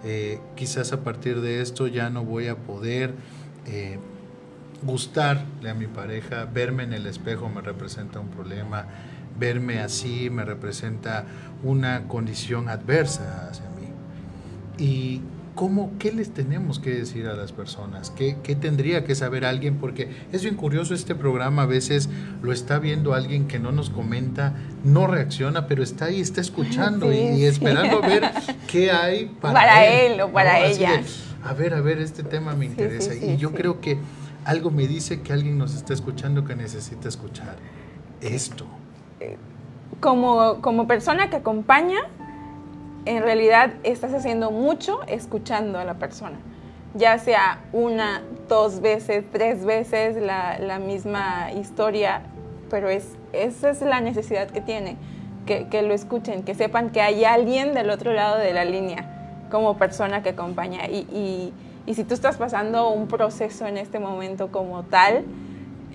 eh, 0.05 0.39
quizás 0.55 0.93
a 0.93 1.03
partir 1.03 1.41
de 1.41 1.63
esto 1.63 1.87
ya 1.87 2.11
no 2.11 2.23
voy 2.23 2.49
a 2.49 2.57
poder 2.57 3.15
eh, 3.67 3.99
gustarle 4.83 5.71
a 5.71 5.75
mi 5.75 5.87
pareja, 5.87 6.45
verme 6.45 6.85
en 6.85 6.93
el 6.93 7.07
espejo 7.07 7.49
me 7.49 7.61
representa 7.61 8.21
un 8.21 8.29
problema, 8.29 8.87
verme 9.39 9.81
así 9.81 10.31
me 10.31 10.45
representa 10.45 11.25
una 11.63 12.09
condición 12.09 12.69
adversa 12.69 13.49
hacia 13.51 13.67
mí. 13.71 13.89
¿Y 14.79 15.23
cómo, 15.55 15.93
qué 15.99 16.13
les 16.13 16.33
tenemos 16.33 16.79
que 16.79 16.91
decir 16.91 17.27
a 17.27 17.35
las 17.35 17.53
personas? 17.53 18.11
¿Qué, 18.11 18.37
¿Qué, 18.43 18.55
tendría 18.55 19.05
que 19.05 19.15
saber 19.15 19.45
alguien? 19.45 19.77
Porque 19.79 20.11
es 20.33 20.43
bien 20.43 20.55
curioso 20.55 20.95
este 20.95 21.15
programa, 21.15 21.63
a 21.63 21.67
veces 21.67 22.09
lo 22.43 22.53
está 22.53 22.79
viendo 22.79 23.15
alguien 23.15 23.49
que 23.49 23.59
no 23.59 23.73
nos 23.73 23.91
comenta, 23.91 24.55
no 24.85 25.07
reacciona, 25.07 25.67
pero 25.67 25.83
está 25.83 26.07
ahí, 26.07 26.21
está 26.21 26.41
escuchando 26.41 27.13
y, 27.13 27.45
esperando 27.45 28.03
a 28.03 28.07
ver 28.07 28.25
qué 28.69 28.93
hay 28.93 29.27
para, 29.41 29.87
él, 29.87 30.21
o 30.21 30.31
para 30.31 30.61
ella. 30.61 31.03
a 31.43 31.55
ver, 31.55 31.75
a 31.75 31.81
ver, 31.81 31.99
este 31.99 32.23
tema 32.23 32.55
me 32.55 32.67
interesa. 32.67 33.15
y 33.15 33.37
yo 33.39 33.53
creo 33.53 33.81
que 33.81 33.99
algo 34.47 34.71
me 34.71 34.87
dice 34.87 35.21
que 35.21 35.33
alguien 35.33 35.59
nos 35.59 35.75
está 35.75 35.93
escuchando 35.93 36.45
que 36.45 36.57
necesita 36.57 37.09
escuchar 37.09 37.57
esto 38.21 38.67
como, 40.01 40.61
como 40.61 40.87
persona 40.87 41.31
que 41.31 41.37
acompaña, 41.37 42.01
en 43.05 43.23
realidad 43.23 43.75
estás 43.83 44.13
haciendo 44.13 44.51
mucho 44.51 45.01
escuchando 45.07 45.79
a 45.79 45.85
la 45.85 45.95
persona, 45.95 46.37
ya 46.95 47.19
sea 47.19 47.61
una, 47.73 48.23
dos 48.49 48.81
veces, 48.81 49.25
tres 49.33 49.65
veces 49.65 50.17
la, 50.17 50.59
la 50.59 50.79
misma 50.79 51.53
historia, 51.53 52.23
pero 52.71 52.89
es, 52.89 53.17
esa 53.33 53.71
es 53.71 53.81
la 53.83 54.01
necesidad 54.01 54.49
que 54.49 54.61
tiene, 54.61 54.97
que, 55.47 55.69
que, 55.69 55.83
lo 55.83 55.95
escuchen, 55.95 56.43
que 56.43 56.55
sepan 56.55 56.91
que 56.91 57.01
hay 57.01 57.25
alguien 57.25 57.75
del 57.75 57.91
otro 57.91 58.13
lado 58.13 58.39
de 58.39 58.53
la 58.53 58.65
línea 58.65 59.45
como 59.51 59.79
persona 59.79 60.23
que 60.23 60.31
acompaña. 60.31 60.89
Y, 60.89 61.07
y, 61.13 61.53
y 61.87 61.95
si 61.95 62.05
tú 62.05 62.15
estás 62.15 62.37
pasando 62.37 62.91
un 62.91 63.07
proceso 63.07 63.67
en 63.67 63.77
este 63.77 63.99
momento 63.99 64.49
como 64.51 64.83
tal, 64.83 65.25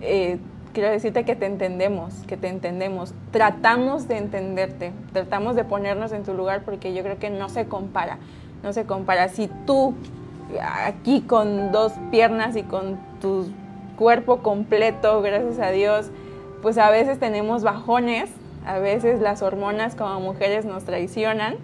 eh, 0.01 0.39
quiero 0.73 0.89
decirte 0.89 1.25
que 1.25 1.35
te 1.35 1.45
entendemos, 1.45 2.13
que 2.27 2.37
te 2.37 2.47
entendemos. 2.47 3.13
Tratamos 3.31 4.07
de 4.07 4.17
entenderte, 4.17 4.93
tratamos 5.13 5.55
de 5.55 5.65
ponernos 5.65 6.11
en 6.13 6.23
tu 6.23 6.33
lugar 6.33 6.63
porque 6.63 6.93
yo 6.93 7.03
creo 7.03 7.19
que 7.19 7.29
no 7.29 7.49
se 7.49 7.65
compara, 7.65 8.17
no 8.63 8.71
se 8.73 8.85
compara. 8.85 9.27
Si 9.29 9.49
tú 9.65 9.93
aquí 10.61 11.21
con 11.21 11.71
dos 11.71 11.93
piernas 12.09 12.55
y 12.55 12.63
con 12.63 12.97
tu 13.19 13.47
cuerpo 13.97 14.37
completo, 14.37 15.21
gracias 15.21 15.59
a 15.59 15.71
Dios, 15.71 16.09
pues 16.61 16.77
a 16.77 16.89
veces 16.89 17.19
tenemos 17.19 17.63
bajones, 17.63 18.29
a 18.65 18.79
veces 18.79 19.21
las 19.21 19.41
hormonas 19.41 19.95
como 19.95 20.19
mujeres 20.19 20.65
nos 20.65 20.83
traicionan 20.83 21.55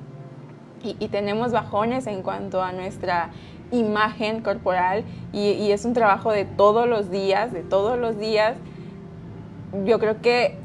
y, 0.83 1.07
tenemos 1.07 1.51
bajones 1.51 2.07
en 2.07 2.21
cuanto 2.21 2.61
a 2.61 2.71
nuestra 2.71 3.31
imagen 3.71 4.41
corporal 4.41 5.03
y, 5.33 5.71
es 5.71 5.85
un 5.85 5.93
trabajo 5.93 6.31
de 6.31 6.45
todos 6.45 6.87
los 6.87 7.11
días, 7.11 7.51
de 7.51 7.61
todos 7.61 7.99
los 7.99 8.17
días 8.17 8.55
yo 9.85 9.99
creo 9.99 10.21
que 10.21 10.57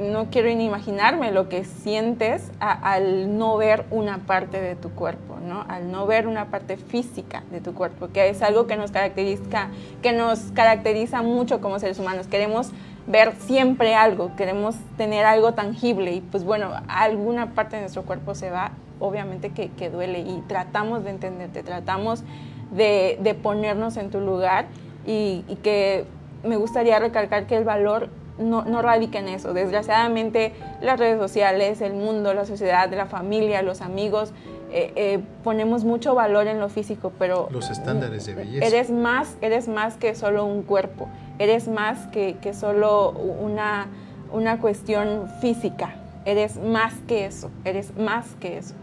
no 0.00 0.26
quiero 0.30 0.48
ni 0.54 0.66
imaginarme 0.66 1.32
lo 1.32 1.48
que 1.48 1.64
sientes 1.64 2.50
al 2.60 3.38
no 3.38 3.56
ver 3.56 3.86
una 3.90 4.18
parte 4.18 4.60
de 4.60 4.76
tu 4.76 4.90
cuerpo, 4.90 5.38
¿no? 5.46 5.64
Al 5.68 5.90
no 5.90 6.06
ver 6.06 6.26
una 6.26 6.46
parte 6.50 6.76
física 6.76 7.44
de 7.50 7.60
tu 7.60 7.72
cuerpo, 7.72 8.08
que 8.08 8.28
es 8.28 8.42
algo 8.42 8.66
que 8.66 8.76
nos 8.76 8.90
caracteriza, 8.90 9.68
que 10.02 10.12
nos 10.12 10.52
caracteriza 10.52 11.22
mucho 11.22 11.62
como 11.62 11.78
seres 11.78 11.98
humanos. 11.98 12.26
Queremos 12.26 12.72
ver 13.06 13.34
siempre 13.38 13.94
algo, 13.94 14.34
queremos 14.36 14.76
tener 14.96 15.24
algo 15.26 15.54
tangible 15.54 16.12
y 16.12 16.20
pues 16.20 16.44
bueno, 16.44 16.72
alguna 16.88 17.54
parte 17.54 17.76
de 17.76 17.82
nuestro 17.82 18.02
cuerpo 18.02 18.34
se 18.34 18.50
va, 18.50 18.72
obviamente 18.98 19.50
que, 19.50 19.90
duele 19.90 20.20
y 20.20 20.42
tratamos 20.48 21.04
de 21.04 21.10
entenderte, 21.10 21.62
tratamos 21.62 22.24
de, 22.72 23.38
ponernos 23.42 23.96
en 23.96 24.10
tu 24.10 24.20
lugar 24.20 24.66
y, 25.06 25.44
y 25.48 25.56
que 25.62 26.04
me 26.42 26.56
gustaría 26.56 26.98
recalcar 26.98 27.46
que 27.46 27.56
el 27.56 27.64
valor 27.64 28.10
no, 28.38 28.64
no 28.64 28.82
radica 28.82 29.18
en 29.18 29.28
eso. 29.28 29.54
Desgraciadamente 29.54 30.52
las 30.80 30.98
redes 30.98 31.18
sociales, 31.18 31.80
el 31.80 31.94
mundo, 31.94 32.34
la 32.34 32.44
sociedad, 32.44 32.92
la 32.92 33.06
familia, 33.06 33.62
los 33.62 33.80
amigos, 33.80 34.32
eh, 34.72 34.92
eh, 34.96 35.20
ponemos 35.44 35.84
mucho 35.84 36.14
valor 36.14 36.46
en 36.48 36.58
lo 36.58 36.68
físico, 36.68 37.12
pero... 37.18 37.48
Los 37.50 37.70
estándares 37.70 38.26
de 38.26 38.34
belleza. 38.34 38.66
Eres 38.66 38.90
más, 38.90 39.36
eres 39.40 39.68
más 39.68 39.96
que 39.96 40.14
solo 40.14 40.44
un 40.44 40.62
cuerpo, 40.62 41.08
eres 41.38 41.68
más 41.68 42.06
que, 42.08 42.36
que 42.40 42.54
solo 42.54 43.10
una, 43.10 43.86
una 44.32 44.58
cuestión 44.58 45.28
física, 45.40 45.94
eres 46.24 46.56
más 46.56 46.94
que 47.06 47.26
eso, 47.26 47.50
eres 47.64 47.96
más 47.96 48.26
que 48.40 48.58
eso. 48.58 48.74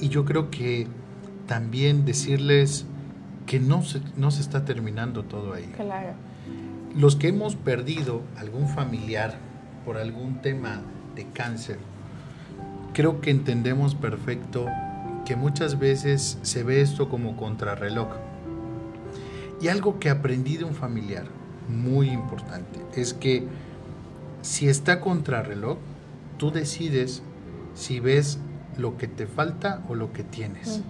Y 0.00 0.08
yo 0.08 0.24
creo 0.24 0.50
que 0.50 0.86
también 1.46 2.04
decirles 2.04 2.86
que 3.46 3.60
no 3.60 3.82
se, 3.82 4.00
no 4.16 4.30
se 4.30 4.40
está 4.40 4.64
terminando 4.64 5.24
todo 5.24 5.54
ahí. 5.54 5.70
Claro 5.76 6.14
los 6.94 7.16
que 7.16 7.28
hemos 7.28 7.56
perdido 7.56 8.22
algún 8.36 8.68
familiar 8.68 9.34
por 9.84 9.96
algún 9.96 10.40
tema 10.40 10.82
de 11.16 11.26
cáncer, 11.26 11.78
creo 12.92 13.20
que 13.20 13.30
entendemos 13.30 13.94
perfecto 13.94 14.66
que 15.24 15.34
muchas 15.34 15.78
veces 15.78 16.38
se 16.42 16.62
ve 16.62 16.80
esto 16.80 17.08
como 17.08 17.36
contrarreloj. 17.36 18.08
Y 19.60 19.68
algo 19.68 19.98
que 19.98 20.08
aprendí 20.08 20.56
de 20.56 20.64
un 20.64 20.74
familiar 20.74 21.26
muy 21.68 22.10
importante 22.10 22.80
es 22.94 23.14
que 23.14 23.46
si 24.42 24.68
está 24.68 25.00
contrarreloj, 25.00 25.78
tú 26.36 26.50
decides 26.50 27.22
si 27.74 28.00
ves 28.00 28.38
lo 28.76 28.96
que 28.96 29.08
te 29.08 29.26
falta 29.26 29.82
o 29.88 29.94
lo 29.94 30.12
que 30.12 30.22
tienes. 30.22 30.82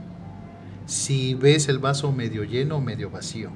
Si 0.87 1.35
ves 1.35 1.69
el 1.69 1.79
vaso 1.79 2.13
medio 2.13 2.45
lleno 2.45 2.77
o 2.77 2.81
medio 2.81 3.11
vacío. 3.11 3.51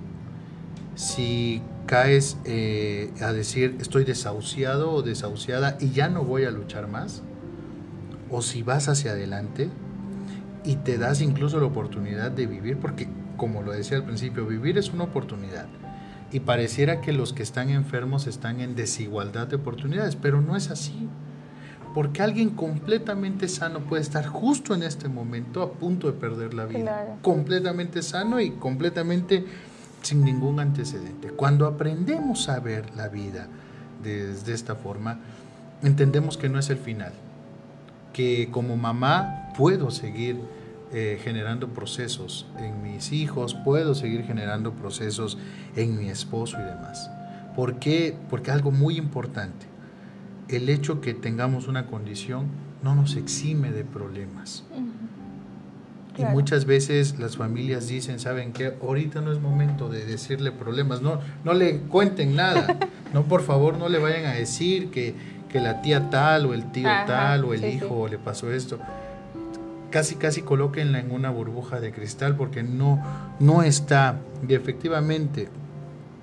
Si 0.95 1.63
caes 1.87 2.37
eh, 2.45 3.11
a 3.21 3.33
decir 3.33 3.77
estoy 3.81 4.05
desahuciado 4.05 4.93
o 4.93 5.03
desahuciada 5.03 5.77
y 5.81 5.91
ya 5.91 6.09
no 6.09 6.25
voy 6.25 6.45
a 6.45 6.51
luchar 6.51 6.89
más. 6.89 7.23
O 8.31 8.43
si 8.43 8.63
vas 8.63 8.89
hacia 8.89 9.13
adelante 9.13 9.71
y 10.65 10.77
te 10.77 10.99
das 10.99 11.21
incluso 11.21 11.61
la 11.61 11.67
oportunidad 11.67 12.31
de 12.31 12.47
vivir, 12.47 12.77
porque 12.77 13.09
como 13.37 13.63
lo 13.63 13.73
decía 13.73 13.97
al 13.97 14.05
principio, 14.05 14.47
vivir 14.47 14.77
es 14.77 14.93
una 14.93 15.05
oportunidad. 15.05 15.67
Y 16.31 16.41
pareciera 16.41 17.01
que 17.01 17.13
los 17.13 17.33
que 17.33 17.43
están 17.43 17.71
enfermos 17.71 18.27
están 18.27 18.61
en 18.61 18.75
desigualdad 18.75 19.47
de 19.47 19.57
oportunidades, 19.57 20.17
pero 20.17 20.41
no 20.43 20.57
es 20.57 20.71
así. 20.71 21.09
Porque 21.95 22.23
alguien 22.23 22.51
completamente 22.51 23.49
sano 23.49 23.81
puede 23.81 24.03
estar 24.03 24.27
justo 24.27 24.75
en 24.75 24.83
este 24.83 25.09
momento 25.09 25.63
a 25.63 25.73
punto 25.73 26.07
de 26.07 26.13
perder 26.13 26.53
la 26.53 26.67
vida. 26.67 27.17
Completamente 27.23 28.03
sano 28.03 28.41
y 28.41 28.51
completamente 28.51 29.47
sin 30.03 30.25
ningún 30.25 30.61
antecedente. 30.61 31.29
Cuando 31.31 31.67
aprendemos 31.67 32.49
a 32.49 32.61
ver 32.61 32.95
la 32.95 33.09
vida 33.09 33.49
desde 34.03 34.53
esta 34.53 34.75
forma, 34.75 35.19
entendemos 35.83 36.37
que 36.37 36.49
no 36.49 36.59
es 36.59 36.69
el 36.71 36.79
final. 36.79 37.13
Que 38.13 38.51
como 38.51 38.77
mamá 38.77 39.49
puedo 39.57 39.91
seguir 39.91 40.37
eh, 40.91 41.21
generando 41.23 41.69
procesos 41.69 42.47
en 42.59 42.83
mis 42.83 43.13
hijos, 43.13 43.55
puedo 43.55 43.95
seguir 43.95 44.25
generando 44.25 44.73
procesos 44.73 45.37
en 45.77 45.99
mi 45.99 46.09
esposo 46.09 46.57
y 46.59 46.65
demás. 46.65 47.11
¿Por 47.55 47.79
qué? 47.79 48.17
Porque 48.31 48.51
algo 48.51 48.71
muy 48.71 48.97
importante, 48.97 49.67
el 50.49 50.71
hecho 50.71 51.03
que 51.03 51.13
tengamos 51.13 51.69
una 51.69 51.87
condición 51.87 52.47
no 52.83 52.95
nos 52.95 53.17
exime 53.17 53.71
de 53.71 53.85
problemas. 53.85 54.65
Y 56.17 56.25
muchas 56.25 56.65
veces 56.65 57.19
las 57.19 57.37
familias 57.37 57.87
dicen, 57.89 58.19
¿saben 58.19 58.55
qué? 58.55 58.75
Ahorita 58.83 59.21
no 59.21 59.31
es 59.31 59.41
momento 59.41 59.91
de 59.91 60.07
decirle 60.07 60.53
problemas, 60.53 61.03
no, 61.03 61.21
no 61.45 61.53
le 61.53 61.81
cuenten 61.81 62.35
nada, 62.35 62.79
no, 63.13 63.25
por 63.25 63.43
favor, 63.43 63.77
no 63.77 63.91
le 63.91 63.99
vayan 63.99 64.25
a 64.25 64.33
decir 64.33 64.91
que, 64.91 65.15
que 65.51 65.61
la 65.61 65.83
tía 65.83 66.09
tal 66.09 66.47
o 66.47 66.55
el 66.55 66.73
tío 66.73 66.89
tal 67.07 67.45
o 67.45 67.53
el 67.53 67.65
hijo 67.65 68.09
le 68.09 68.17
pasó 68.17 68.51
esto 68.51 68.79
casi 69.91 70.17
casi 70.17 70.43
colóquenla 70.43 70.99
en 70.99 71.11
una 71.11 71.31
burbuja 71.31 71.81
de 71.81 71.93
cristal 71.93 72.37
porque 72.37 72.63
no, 72.63 73.03
no 73.41 73.63
está. 73.63 74.21
Y 74.49 74.55
efectivamente 74.55 75.49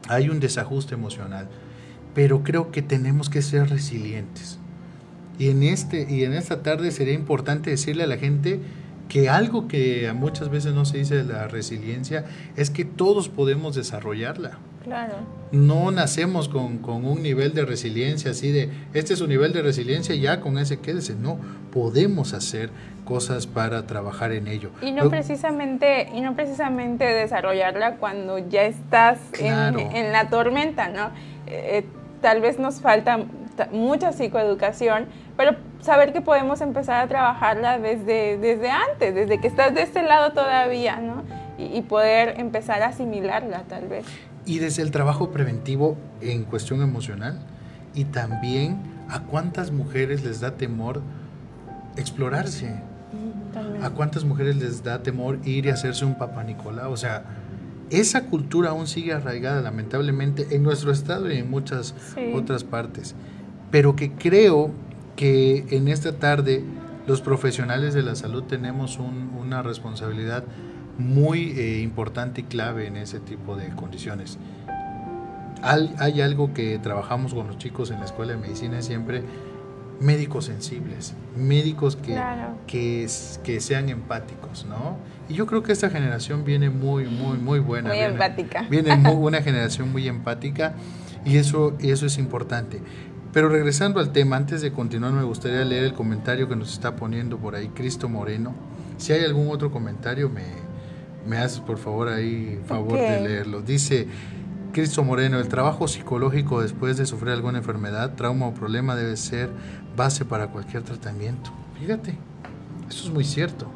hay 0.08 0.30
un 0.30 0.40
desajuste 0.40 0.94
emocional, 0.94 1.48
pero 2.14 2.44
creo 2.44 2.72
que 2.72 2.82
tenemos 2.82 3.30
que 3.30 3.42
ser 3.42 3.70
resilientes. 3.70 4.60
Y 5.38 5.50
en, 5.50 5.64
este, 5.64 6.08
y 6.10 6.24
en 6.24 6.34
esta 6.34 6.64
tarde 6.64 6.92
sería 6.92 7.14
importante 7.14 7.70
decirle 7.70 8.04
a 8.04 8.08
la 8.08 8.18
gente 8.18 8.60
que 9.10 9.30
algo 9.30 9.68
que 9.68 10.12
muchas 10.16 10.50
veces 10.50 10.74
no 10.74 10.86
se 10.86 10.98
dice 10.98 11.16
de 11.16 11.24
la 11.26 11.48
resiliencia 11.48 12.26
es 12.56 12.70
que 12.70 12.86
todos 12.86 13.30
podemos 13.30 13.76
desarrollarla. 13.76 14.58
Claro. 14.86 15.16
No 15.52 15.90
nacemos 15.90 16.48
con, 16.48 16.80
un 16.86 17.24
nivel 17.24 17.56
de 17.56 17.66
resiliencia 17.66 18.32
así 18.32 18.52
de, 18.52 18.70
este 18.94 19.16
es 19.16 19.22
un 19.22 19.30
nivel 19.30 19.52
de 19.52 19.64
resiliencia, 19.64 20.14
ya 20.14 20.42
con 20.42 20.60
ese 20.60 20.80
quédese. 20.80 21.16
No, 21.16 21.40
podemos 21.74 22.34
hacer 22.34 22.70
cosas 23.04 23.48
para 23.48 23.88
trabajar 23.88 24.32
en 24.32 24.48
ello. 24.48 24.70
Y 24.84 24.92
no, 24.92 25.10
precisamente, 25.10 26.10
y 26.14 26.22
no 26.22 26.36
precisamente 26.36 27.04
desarrollarla 27.04 27.96
cuando 27.96 28.38
ya 28.38 28.64
estás 28.64 29.18
en, 29.40 30.12
la 30.12 30.30
tormenta, 30.30 30.88
¿no? 30.90 31.10
Eh, 31.48 31.84
tal 32.22 32.42
vez 32.42 32.60
nos 32.60 32.80
falta 32.80 33.20
mucha 33.72 34.14
psicoeducación, 34.14 35.06
pero 35.36 35.56
saber 35.82 36.14
que 36.14 36.22
podemos 36.22 36.62
empezar 36.62 37.04
a 37.04 37.08
trabajarla 37.08 37.80
desde, 37.80 38.38
desde 38.38 38.70
antes, 38.70 39.16
desde 39.16 39.42
que 39.42 39.48
estás 39.48 39.74
de 39.74 39.82
este 39.82 40.04
lado 40.04 40.32
todavía, 40.34 40.98
¿no? 40.98 41.24
y 41.58 41.82
poder 41.84 42.38
empezar 42.38 42.82
a 42.82 42.88
asimilarla 42.88 43.64
tal 43.70 43.88
vez 43.88 44.06
y 44.46 44.60
desde 44.60 44.82
el 44.82 44.92
trabajo 44.92 45.32
preventivo 45.32 45.98
en 46.22 46.44
cuestión 46.44 46.82
emocional 46.82 47.40
y 47.94 48.06
también 48.06 48.80
a 49.10 49.22
cuántas 49.22 49.72
mujeres 49.72 50.24
les 50.24 50.42
da 50.42 50.52
temor 50.52 51.02
explorarse. 51.98 52.76
A 53.82 53.90
cuántas 53.92 54.26
mujeres 54.26 54.58
les 54.58 54.84
da 54.84 55.02
temor 55.02 55.40
ir 55.46 55.66
y 55.66 55.70
hacerse 55.70 56.04
un 56.04 56.18
papá 56.18 56.44
Nicolás. 56.44 56.88
O 56.90 56.98
sea, 56.98 57.24
esa 57.90 58.26
cultura 58.26 58.72
aún 58.72 58.88
sigue 58.88 59.14
arraigada 59.14 59.62
lamentablemente 59.62 60.48
en 60.56 60.64
nuestro 60.64 60.92
estado 60.92 61.32
y 61.32 61.38
en 61.38 61.50
muchas 61.50 61.96
otras 62.34 62.64
partes. 62.64 63.16
Pero 63.72 63.96
que 63.96 64.12
creo 64.12 64.72
que 65.16 65.66
en 65.70 65.88
esta 65.88 66.14
tarde 66.18 66.64
los 67.08 67.22
profesionales 67.22 67.94
de 67.94 68.02
la 68.02 68.16
salud 68.16 68.44
tenemos 68.44 69.00
una 69.00 69.62
responsabilidad 69.62 70.44
muy 70.98 71.52
eh, 71.52 71.82
importante 71.82 72.42
y 72.42 72.44
clave 72.46 72.88
en 72.88 72.98
ese 72.98 73.20
tipo 73.20 73.56
de 73.56 73.70
condiciones. 73.70 74.38
Hay, 75.62 76.22
algo 76.22 76.54
que 76.54 76.78
trabajamos 76.78 77.34
con 77.34 77.48
los 77.48 77.58
chicos 77.58 77.90
en 77.90 78.00
la 78.00 78.06
escuela 78.06 78.34
de 78.34 78.38
medicina 78.38 78.84
siempre, 78.84 79.24
médicos 80.00 80.46
sensibles, 80.46 81.16
médicos 81.36 81.96
que, 81.96 82.22
que, 82.68 83.08
que, 83.44 83.60
sean 83.60 83.90
empáticos, 83.90 84.66
¿no? 84.70 84.98
Y 85.28 85.34
yo 85.34 85.48
creo 85.48 85.64
que 85.64 85.72
esta 85.72 85.90
generación 85.90 86.44
viene 86.44 86.70
muy, 86.70 87.06
muy, 87.06 87.40
muy 87.40 87.60
buena. 87.60 87.90
Muy 87.90 88.00
empática. 88.00 88.68
Viene 88.70 88.94
una 89.10 89.42
generación 89.42 89.92
muy 89.92 90.08
empática 90.08 90.76
y 91.26 91.38
eso, 91.38 91.76
eso 91.80 92.06
es 92.06 92.20
importante. 92.20 92.82
Pero 93.34 93.50
regresando 93.50 94.00
al 94.00 94.12
tema, 94.12 94.38
antes 94.38 94.62
de 94.62 94.72
continuar 94.72 95.14
me 95.14 95.24
gustaría 95.24 95.66
leer 95.66 95.84
el 95.84 95.94
comentario 95.94 96.48
que 96.48 96.56
nos 96.56 96.72
está 96.72 96.96
poniendo 96.96 97.38
por 97.38 97.56
ahí 97.56 97.70
Cristo 97.70 98.08
Moreno. 98.08 98.54
Si 98.98 99.12
hay 99.12 99.26
algún 99.26 99.50
otro 99.50 99.72
comentario, 99.72 100.30
me, 100.30 100.44
me 101.26 101.38
haces 101.38 101.60
por 101.60 101.78
favor 101.78 102.10
ahí 102.10 102.60
favor 102.66 102.98
de 102.98 103.22
leerlo. 103.22 103.62
Dice 103.62 104.08
Cristo 104.74 105.04
Moreno, 105.04 105.40
el 105.40 105.48
trabajo 105.48 105.88
psicológico 105.88 106.62
después 106.62 106.98
de 106.98 107.06
sufrir 107.06 107.32
alguna 107.32 107.60
enfermedad, 107.60 108.16
trauma 108.16 108.48
o 108.48 108.54
problema 108.54 108.96
debe 108.96 109.16
ser 109.16 109.50
base 109.96 110.26
para 110.26 110.48
cualquier 110.48 110.84
tratamiento. 110.84 111.52
Fíjate, 111.80 112.18
eso 112.90 113.08
es 113.08 113.14
muy 113.14 113.24
cierto. 113.24 113.68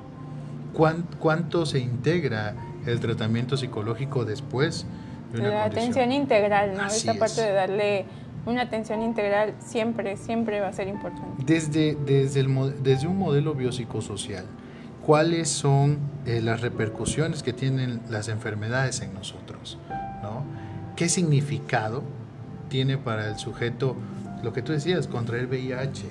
¿Cuánto 0.74 1.66
se 1.66 1.80
integra 1.80 2.56
el 2.86 3.00
tratamiento 3.00 3.58
psicológico 3.58 4.26
después 4.26 4.86
de 5.34 5.40
una 5.40 5.50
La 5.50 5.64
atención 5.66 6.12
integral, 6.12 6.76
¿no? 6.76 6.86
Esta 6.88 7.14
parte 7.14 7.42
de 7.42 7.52
darle 7.52 8.06
una 8.46 8.64
atención 8.64 9.02
integral 9.02 9.54
siempre, 9.60 10.18
siempre 10.18 10.60
va 10.60 10.68
a 10.68 10.74
ser 10.74 10.88
importante. 10.88 11.44
Desde, 11.46 11.96
desde, 11.96 12.42
el, 12.42 12.84
desde 12.84 13.08
un 13.08 13.18
modelo 13.18 13.54
biopsicosocial, 13.54 14.46
cuáles 15.10 15.50
son 15.50 15.98
eh, 16.28 16.40
las 16.40 16.62
repercusiones 16.62 17.42
que 17.42 17.52
tienen 17.52 18.00
las 18.12 18.28
enfermedades 18.28 19.02
en 19.02 19.12
nosotros, 19.16 19.80
¿no? 20.22 20.44
¿Qué 20.96 21.10
significado 21.10 22.04
tiene 22.68 23.00
para 23.00 23.28
el 23.28 23.40
sujeto 23.40 23.96
lo 24.44 24.54
que 24.54 24.62
tú 24.62 24.72
decías, 24.72 25.08
contraer 25.08 25.48
VIH 25.48 26.06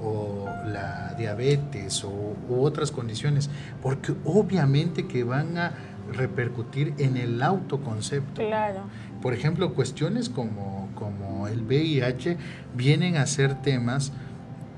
o 0.00 0.48
la 0.64 1.16
diabetes 1.18 2.04
o 2.04 2.36
u 2.48 2.62
otras 2.62 2.92
condiciones? 2.92 3.50
Porque 3.82 4.14
obviamente 4.24 5.08
que 5.08 5.24
van 5.24 5.58
a 5.58 5.72
repercutir 6.12 6.94
en 6.98 7.16
el 7.16 7.42
autoconcepto. 7.42 8.46
Claro. 8.46 8.82
Por 9.20 9.34
ejemplo, 9.34 9.74
cuestiones 9.74 10.28
como, 10.28 10.88
como 10.94 11.48
el 11.48 11.62
VIH 11.62 12.36
vienen 12.76 13.16
a 13.16 13.26
ser 13.26 13.60
temas 13.60 14.12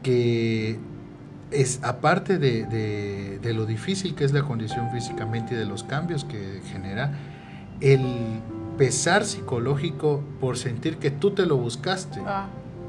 que 0.02 0.78
es 1.52 1.80
aparte 1.82 2.38
de, 2.38 3.40
lo 3.54 3.66
difícil 3.66 4.14
que 4.14 4.24
es 4.24 4.32
la 4.32 4.42
condición 4.42 4.90
físicamente 4.90 5.54
y 5.54 5.56
de 5.56 5.66
los 5.66 5.84
cambios 5.84 6.24
que 6.24 6.60
genera, 6.70 7.12
el 7.80 8.40
pesar 8.78 9.24
psicológico 9.24 10.22
por 10.40 10.56
sentir 10.56 10.96
que 10.96 11.10
tú 11.10 11.32
te 11.32 11.46
lo 11.46 11.56
buscaste. 11.56 12.20
Ah, 12.26 12.48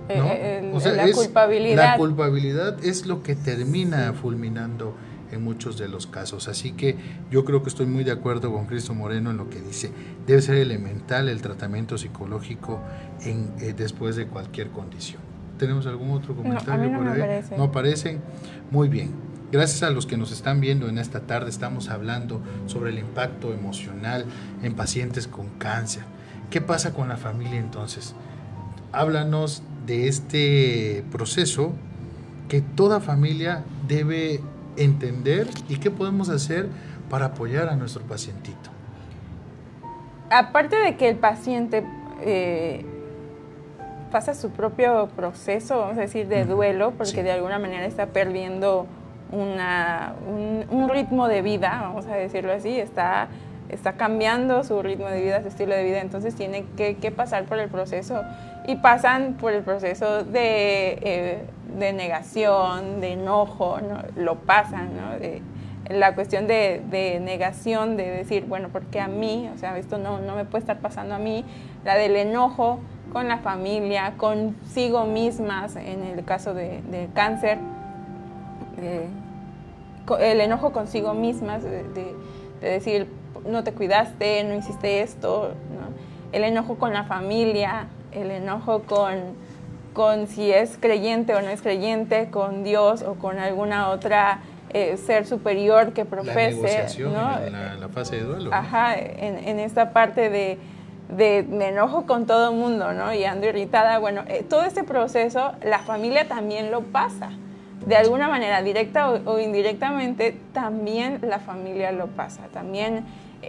eh, 0.10 0.62
eh, 0.74 0.96
la 0.96 1.12
culpabilidad. 1.12 1.92
La 1.92 1.98
culpabilidad 1.98 2.84
es 2.84 3.06
lo 3.06 3.24
que 3.24 3.36
termina 3.36 4.14
fulminando 4.14 4.96
en 5.32 5.44
muchos 5.44 5.78
de 5.78 5.88
los 5.88 6.08
casos. 6.08 6.48
Así 6.48 6.74
que 6.74 6.96
yo 7.32 7.44
creo 7.46 7.64
que 7.64 7.70
estoy 7.70 7.86
muy 7.86 8.04
de 8.04 8.12
acuerdo 8.12 8.52
con 8.54 8.66
Cristo 8.66 8.94
Moreno 8.94 9.32
en 9.32 9.38
lo 9.38 9.50
que 9.50 9.60
dice. 9.62 9.92
Debe 10.28 10.42
ser 10.42 10.58
elemental 10.58 11.30
el 11.30 11.42
tratamiento 11.42 11.98
psicológico 11.98 12.80
en, 13.22 13.52
eh, 13.60 13.74
después 13.76 14.16
de 14.16 14.28
cualquier 14.28 14.70
condición. 14.70 15.33
¿Tenemos 15.58 15.86
algún 15.86 16.12
otro 16.12 16.36
comentario 16.36 16.90
no, 16.90 16.98
por 16.98 17.08
ahí? 17.08 17.44
No 17.58 17.64
aparecen. 17.64 18.22
Muy 18.72 18.90
bien. 18.90 19.12
Gracias 19.52 19.84
a 19.84 19.92
los 19.92 20.08
que 20.08 20.18
nos 20.18 20.32
están 20.32 20.60
viendo 20.62 20.90
en 20.90 20.98
esta 20.98 21.22
tarde, 21.22 21.52
estamos 21.52 21.90
hablando 21.90 22.42
sobre 22.66 22.90
el 22.90 22.98
impacto 22.98 23.54
emocional 23.54 24.26
en 24.64 24.74
pacientes 24.74 25.28
con 25.28 25.48
cáncer. 25.60 26.02
¿Qué 26.50 26.60
pasa 26.60 26.92
con 26.92 27.08
la 27.08 27.18
familia 27.18 27.60
entonces? 27.60 28.16
Háblanos 28.92 29.62
de 29.86 30.08
este 30.08 31.06
proceso 31.12 31.74
que 32.50 32.62
toda 32.62 33.00
familia 33.00 33.64
debe 33.88 34.42
entender 34.76 35.48
y 35.70 35.78
qué 35.78 35.92
podemos 35.92 36.30
hacer 36.30 36.68
para 37.10 37.28
apoyar 37.28 37.70
a 37.70 37.76
nuestro 37.76 38.02
pacientito. 38.04 38.72
Aparte 40.32 40.78
de 40.78 40.98
que 40.98 41.10
el 41.10 41.18
paciente 41.18 41.84
eh, 42.22 42.86
pasa 44.14 44.36
su 44.36 44.52
propio 44.52 45.10
proceso, 45.16 45.80
vamos 45.80 45.98
a 45.98 46.02
decir, 46.02 46.28
de 46.28 46.46
duelo, 46.46 46.92
porque 46.92 47.24
de 47.24 47.32
alguna 47.32 47.58
manera 47.58 47.88
está 47.88 48.06
perdiendo 48.06 48.86
una, 49.32 50.14
un, 50.70 50.88
ritmo 50.88 51.28
de 51.28 51.42
vida, 51.42 51.80
vamos 51.82 52.06
a 52.06 52.14
decirlo 52.14 52.54
así, 52.54 52.80
está, 52.80 53.30
está 53.70 53.94
cambiando 53.94 54.64
su 54.64 54.84
ritmo 54.84 55.08
de 55.08 55.20
vida, 55.20 55.42
su 55.42 55.48
estilo 55.48 55.74
de 55.74 55.84
vida, 55.84 56.00
entonces 56.00 56.36
tiene 56.36 56.64
que, 56.78 57.12
pasar 57.12 57.46
por 57.46 57.58
el 57.58 57.70
proceso. 57.70 58.22
Y 58.68 58.76
pasan 58.76 59.34
por 59.34 59.52
el 59.52 59.64
proceso 59.64 60.24
de, 60.24 61.00
eh, 61.02 61.46
de 61.76 61.92
negación, 61.92 63.02
de 63.02 63.14
enojo, 63.14 63.80
lo 64.16 64.36
pasan, 64.36 64.92
¿no? 64.96 65.18
la 65.90 66.14
cuestión 66.14 66.46
de, 66.46 66.82
de, 66.90 67.20
negación, 67.20 67.98
de 67.98 68.10
decir, 68.10 68.46
bueno, 68.46 68.70
porque 68.72 69.00
a 69.00 69.08
mí, 69.08 69.50
o 69.54 69.58
sea, 69.58 69.76
esto 69.78 69.98
no, 69.98 70.20
no 70.20 70.36
me 70.36 70.46
puede 70.46 70.62
estar 70.62 70.78
pasando 70.78 71.16
a 71.16 71.20
mí, 71.20 71.44
la 71.84 71.96
del 71.96 72.16
enojo 72.16 72.80
con 73.14 73.28
la 73.28 73.38
familia, 73.38 74.16
consigo 74.18 75.06
mismas, 75.06 75.76
en 75.76 76.04
el 76.04 76.26
caso 76.26 76.56
de, 76.56 76.82
de 76.90 77.08
cáncer, 77.14 77.60
el 80.20 80.42
enojo 80.42 80.74
consigo 80.74 81.14
mismas, 81.14 81.64
de, 81.64 81.84
de, 81.84 82.16
decir, 82.60 83.08
no 83.48 83.64
te 83.64 83.72
cuidaste, 83.72 84.44
no 84.44 84.56
hiciste 84.56 85.02
esto, 85.02 85.52
el 86.32 86.44
enojo 86.44 86.76
con 86.76 86.92
la 86.92 87.04
familia, 87.04 87.88
el 88.12 88.32
enojo 88.32 88.82
con, 88.82 89.36
con 89.94 90.28
si 90.28 90.52
es 90.52 90.78
creyente 90.80 91.36
o 91.36 91.42
no 91.42 91.50
es 91.50 91.62
creyente, 91.62 92.30
con 92.32 92.64
Dios 92.64 93.04
o 93.04 93.14
con 93.14 93.38
alguna 93.38 93.90
otra 93.90 94.40
eh, 94.72 94.98
ser 94.98 95.28
superior 95.28 95.94
que 95.94 96.04
profese. 96.04 97.04
La 97.04 97.10
¿no? 97.10 97.78
la, 97.80 97.90
fase 97.90 98.16
de 98.16 98.24
duelo. 98.24 98.50
Ajá, 98.52 98.98
en, 98.98 99.38
en 99.38 99.60
esta 99.60 99.94
parte 99.94 100.32
de, 100.32 100.58
de, 101.10 101.46
me 101.48 101.70
enojo 101.70 102.06
con 102.06 102.26
todo 102.26 102.52
el 102.52 102.58
mundo, 102.58 102.94
¿no? 102.94 103.14
Y 103.14 103.24
ando 103.26 103.48
irritada. 103.48 104.00
Bueno, 104.00 104.24
eh, 104.28 104.44
todo 104.48 104.64
este 104.64 104.84
proceso, 104.84 105.54
la 105.64 105.80
familia 105.80 106.28
también 106.28 106.72
lo 106.72 106.82
pasa. 106.82 107.32
De 107.86 107.96
alguna 107.98 108.30
manera, 108.30 108.62
directa 108.62 109.10
o, 109.10 109.40
indirectamente, 109.40 110.38
también 110.54 111.20
la 111.22 111.40
familia 111.40 111.92
lo 111.92 112.08
pasa. 112.08 112.44
También 112.54 113.06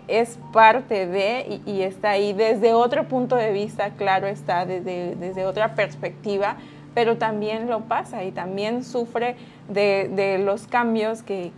es 0.08 0.38
parte 0.52 1.06
de 1.06 1.60
y, 1.66 1.82
está 1.82 2.10
ahí 2.10 2.32
desde 2.32 2.74
otro 2.74 3.04
punto 3.04 3.36
de 3.36 3.52
vista, 3.52 3.90
claro 3.90 4.26
está, 4.26 4.66
desde, 4.66 5.14
desde 5.14 5.46
otra 5.46 5.76
perspectiva, 5.76 6.56
pero 6.94 7.16
también 7.16 7.68
lo 7.68 7.82
pasa 7.82 8.24
y 8.24 8.32
también 8.32 8.84
sufre 8.84 9.36
de, 9.68 10.40
los 10.42 10.66
cambios 10.66 11.22
que, 11.22 11.52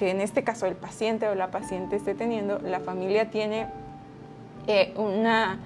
en 0.00 0.20
este 0.20 0.44
caso 0.44 0.66
el 0.66 0.74
paciente 0.74 1.28
o 1.28 1.34
la 1.34 1.50
paciente 1.52 1.96
esté 1.96 2.14
teniendo. 2.14 2.58
La 2.60 2.80
familia 2.80 3.30
tiene 3.30 3.66
eh, 4.66 4.94
una, 4.96 5.58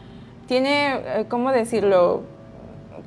tiene, 0.46 0.94
eh, 0.94 1.26
¿cómo 1.28 1.52
decirlo? 1.52 2.22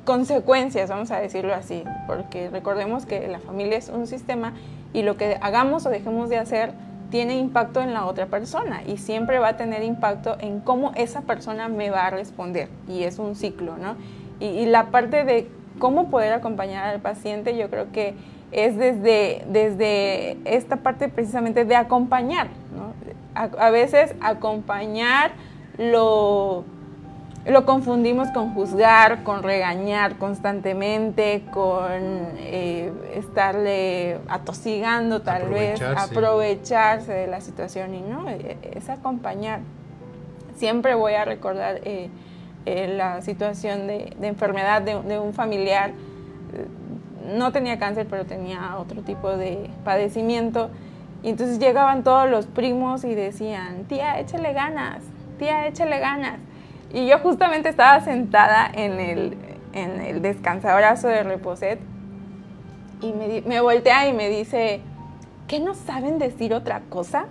consecuencias, 0.04 0.90
vamos 0.90 1.10
a 1.12 1.18
decirlo 1.18 1.54
así, 1.54 1.82
porque 2.06 2.50
recordemos 2.50 3.06
que 3.06 3.26
la 3.28 3.38
familia 3.38 3.78
es 3.78 3.88
un 3.88 4.06
sistema 4.06 4.52
y 4.92 5.02
lo 5.02 5.16
que 5.16 5.38
hagamos 5.40 5.86
o 5.86 5.88
dejemos 5.88 6.28
de 6.28 6.36
hacer 6.36 6.72
tiene 7.10 7.38
impacto 7.38 7.80
en 7.80 7.94
la 7.94 8.04
otra 8.04 8.26
persona 8.26 8.82
y 8.86 8.98
siempre 8.98 9.38
va 9.38 9.48
a 9.48 9.56
tener 9.56 9.82
impacto 9.82 10.36
en 10.40 10.60
cómo 10.60 10.92
esa 10.96 11.22
persona 11.22 11.68
me 11.68 11.88
va 11.90 12.06
a 12.06 12.10
responder 12.10 12.68
y 12.86 13.04
es 13.04 13.18
un 13.18 13.34
ciclo, 13.34 13.78
¿no? 13.78 13.96
y 14.40 14.66
la 14.66 14.86
parte 14.86 15.24
de 15.24 15.48
cómo 15.78 16.10
poder 16.10 16.32
acompañar 16.32 16.86
al 16.86 17.00
paciente, 17.00 17.56
yo 17.56 17.70
creo 17.70 17.90
que 17.92 18.14
es 18.54 18.76
desde, 18.76 19.44
desde 19.48 20.38
esta 20.44 20.76
parte 20.76 21.08
precisamente 21.08 21.64
de 21.64 21.76
acompañar. 21.76 22.48
A, 23.34 23.70
veces 23.70 24.14
acompañar 24.20 25.32
lo, 25.78 26.64
lo 27.46 27.66
confundimos 27.66 28.28
con 28.30 28.54
juzgar, 28.54 29.22
con 29.22 29.42
regañar 29.42 30.16
constantemente, 30.16 31.44
con 31.52 32.00
eh, 32.38 32.90
estarle 33.14 34.18
atosigando 34.28 35.20
tal 35.20 35.48
vez, 35.48 35.82
aprovecharse 35.82 37.12
de 37.12 37.26
la 37.26 37.40
situación 37.40 37.94
y 37.94 38.00
no, 38.00 38.30
e, 38.30 38.56
es 38.72 38.88
acompañar. 38.88 39.60
Siempre 40.56 40.94
voy 40.94 41.14
a 41.14 41.24
recordar 41.24 41.80
eh, 41.84 42.08
eh, 42.64 42.94
la 42.96 43.20
situación 43.20 43.86
de, 43.88 44.16
enfermedad 44.22 44.80
de, 44.80 45.18
un 45.18 45.34
familiar. 45.34 45.92
No 47.36 47.52
tenía 47.52 47.78
cáncer, 47.78 48.06
pero 48.08 48.24
tenía 48.24 48.76
otro 48.78 49.02
tipo 49.02 49.36
de 49.36 49.68
padecimiento. 49.84 50.70
Y 51.22 51.30
entonces 51.30 51.58
llegaban 51.58 52.04
todos 52.04 52.30
los 52.30 52.46
primos 52.46 53.04
y 53.04 53.14
decían, 53.14 53.84
tía, 53.84 54.20
échale 54.20 54.52
ganas, 54.52 55.02
tía, 55.38 55.66
échale 55.66 55.98
ganas. 55.98 56.38
Y 56.92 57.06
yo 57.06 57.18
justamente 57.18 57.68
estaba 57.68 58.00
sentada 58.00 58.70
en 58.72 59.00
el, 59.00 59.36
en 59.72 60.00
el 60.00 60.22
descansabrazo 60.22 61.08
de 61.08 61.22
Reposet 61.22 61.80
y 63.00 63.12
me, 63.12 63.42
me 63.42 63.60
voltea 63.60 64.08
y 64.08 64.12
me 64.12 64.28
dice, 64.28 64.80
¿qué 65.48 65.60
no 65.60 65.74
saben 65.74 66.18
decir 66.18 66.54
otra 66.54 66.80
cosa? 66.88 67.26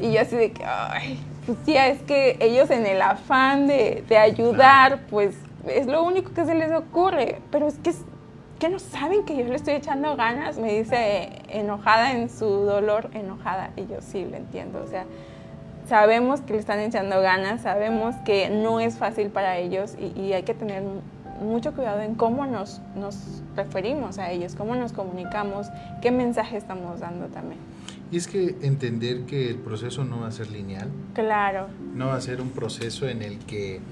Y 0.00 0.12
yo 0.12 0.20
así 0.20 0.36
de 0.36 0.52
que, 0.52 0.64
ay, 0.64 1.18
pues 1.46 1.58
sí, 1.64 1.76
es 1.76 2.00
que 2.02 2.36
ellos 2.40 2.70
en 2.70 2.86
el 2.86 3.02
afán 3.02 3.66
de, 3.66 4.04
ayudar, 4.16 5.00
pues 5.10 5.34
es 5.66 5.86
lo 5.86 6.04
único 6.04 6.32
que 6.32 6.44
se 6.44 6.54
les 6.54 6.72
ocurre. 6.72 7.40
Pero 7.50 7.66
es 7.66 7.78
que, 7.78 7.92
que 8.58 8.68
no 8.68 8.78
saben 8.78 9.24
que 9.24 9.36
yo 9.36 9.44
le 9.44 9.56
estoy 9.56 9.74
echando 9.74 10.14
ganas, 10.14 10.58
me 10.58 10.72
dice 10.72 11.30
enojada 11.48 12.12
en 12.12 12.28
su 12.28 12.46
dolor, 12.46 13.10
enojada. 13.14 13.70
Y 13.76 13.86
yo 13.86 14.00
sí 14.00 14.24
lo 14.24 14.36
entiendo. 14.36 14.82
O 14.84 14.86
sea, 14.86 15.04
sabemos 15.92 16.40
que 16.40 16.54
le 16.54 16.58
están 16.58 16.80
echando 16.80 17.20
ganas, 17.20 17.60
sabemos 17.60 18.14
que 18.24 18.48
no 18.48 18.80
es 18.80 18.96
fácil 18.96 19.28
para 19.28 19.58
ellos 19.58 19.94
y, 20.00 20.18
y 20.18 20.32
hay 20.32 20.42
que 20.42 20.54
tener 20.54 20.82
mucho 21.42 21.74
cuidado 21.74 22.00
en 22.00 22.14
cómo 22.14 22.46
nos, 22.46 22.80
nos 22.96 23.42
referimos 23.54 24.16
a 24.16 24.30
ellos, 24.30 24.54
cómo 24.54 24.74
nos 24.74 24.94
comunicamos, 24.94 25.66
qué 26.00 26.10
mensaje 26.10 26.56
estamos 26.56 27.00
dando 27.00 27.26
también. 27.26 27.60
Y 28.10 28.16
es 28.16 28.26
que 28.26 28.56
entender 28.62 29.26
que 29.26 29.50
el 29.50 29.56
proceso 29.56 30.02
no 30.02 30.20
va 30.20 30.28
a 30.28 30.32
ser 30.32 30.50
lineal. 30.50 30.88
Claro. 31.12 31.66
No 31.94 32.06
va 32.06 32.14
a 32.14 32.20
ser 32.22 32.40
un 32.40 32.48
proceso 32.48 33.06
en 33.06 33.20
el 33.20 33.38
que 33.40 33.82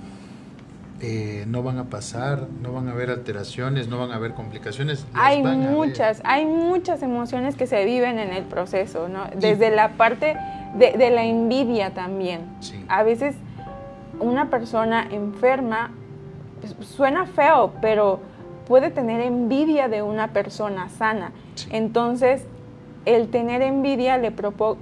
eh, 1.03 1.45
no 1.49 1.63
van 1.63 1.77
a 1.77 1.91
pasar, 1.91 2.47
no 2.63 2.73
van 2.73 2.89
a 2.89 2.93
haber 2.93 3.11
alteraciones, 3.11 3.89
no 3.89 3.99
van 3.99 4.11
a 4.13 4.17
haber 4.17 4.33
complicaciones. 4.33 5.05
Hay 5.13 5.43
muchas, 5.43 6.23
hay 6.25 6.47
muchas 6.47 7.03
emociones 7.03 7.57
que 7.57 7.67
se 7.67 7.85
viven 7.85 8.19
en 8.19 8.33
el 8.33 8.45
proceso, 8.45 9.11
¿no? 9.11 9.25
Desde 9.37 9.71
la 9.71 9.91
parte 9.99 10.39
de, 10.75 11.11
la 11.11 11.25
envidia 11.25 11.93
también. 11.95 12.43
A 12.89 13.03
veces 13.03 13.37
una 14.19 14.51
persona 14.51 15.07
enferma 15.11 15.91
pues, 16.61 16.75
suena 16.87 17.27
feo, 17.27 17.73
pero 17.81 18.21
puede 18.67 18.91
tener 18.91 19.21
envidia 19.21 19.89
de 19.89 20.03
una 20.03 20.29
persona 20.29 20.89
sana. 20.89 21.33
Entonces, 21.71 22.45
el 23.05 23.29
tener 23.31 23.63
envidia 23.63 24.19
le, 24.19 24.33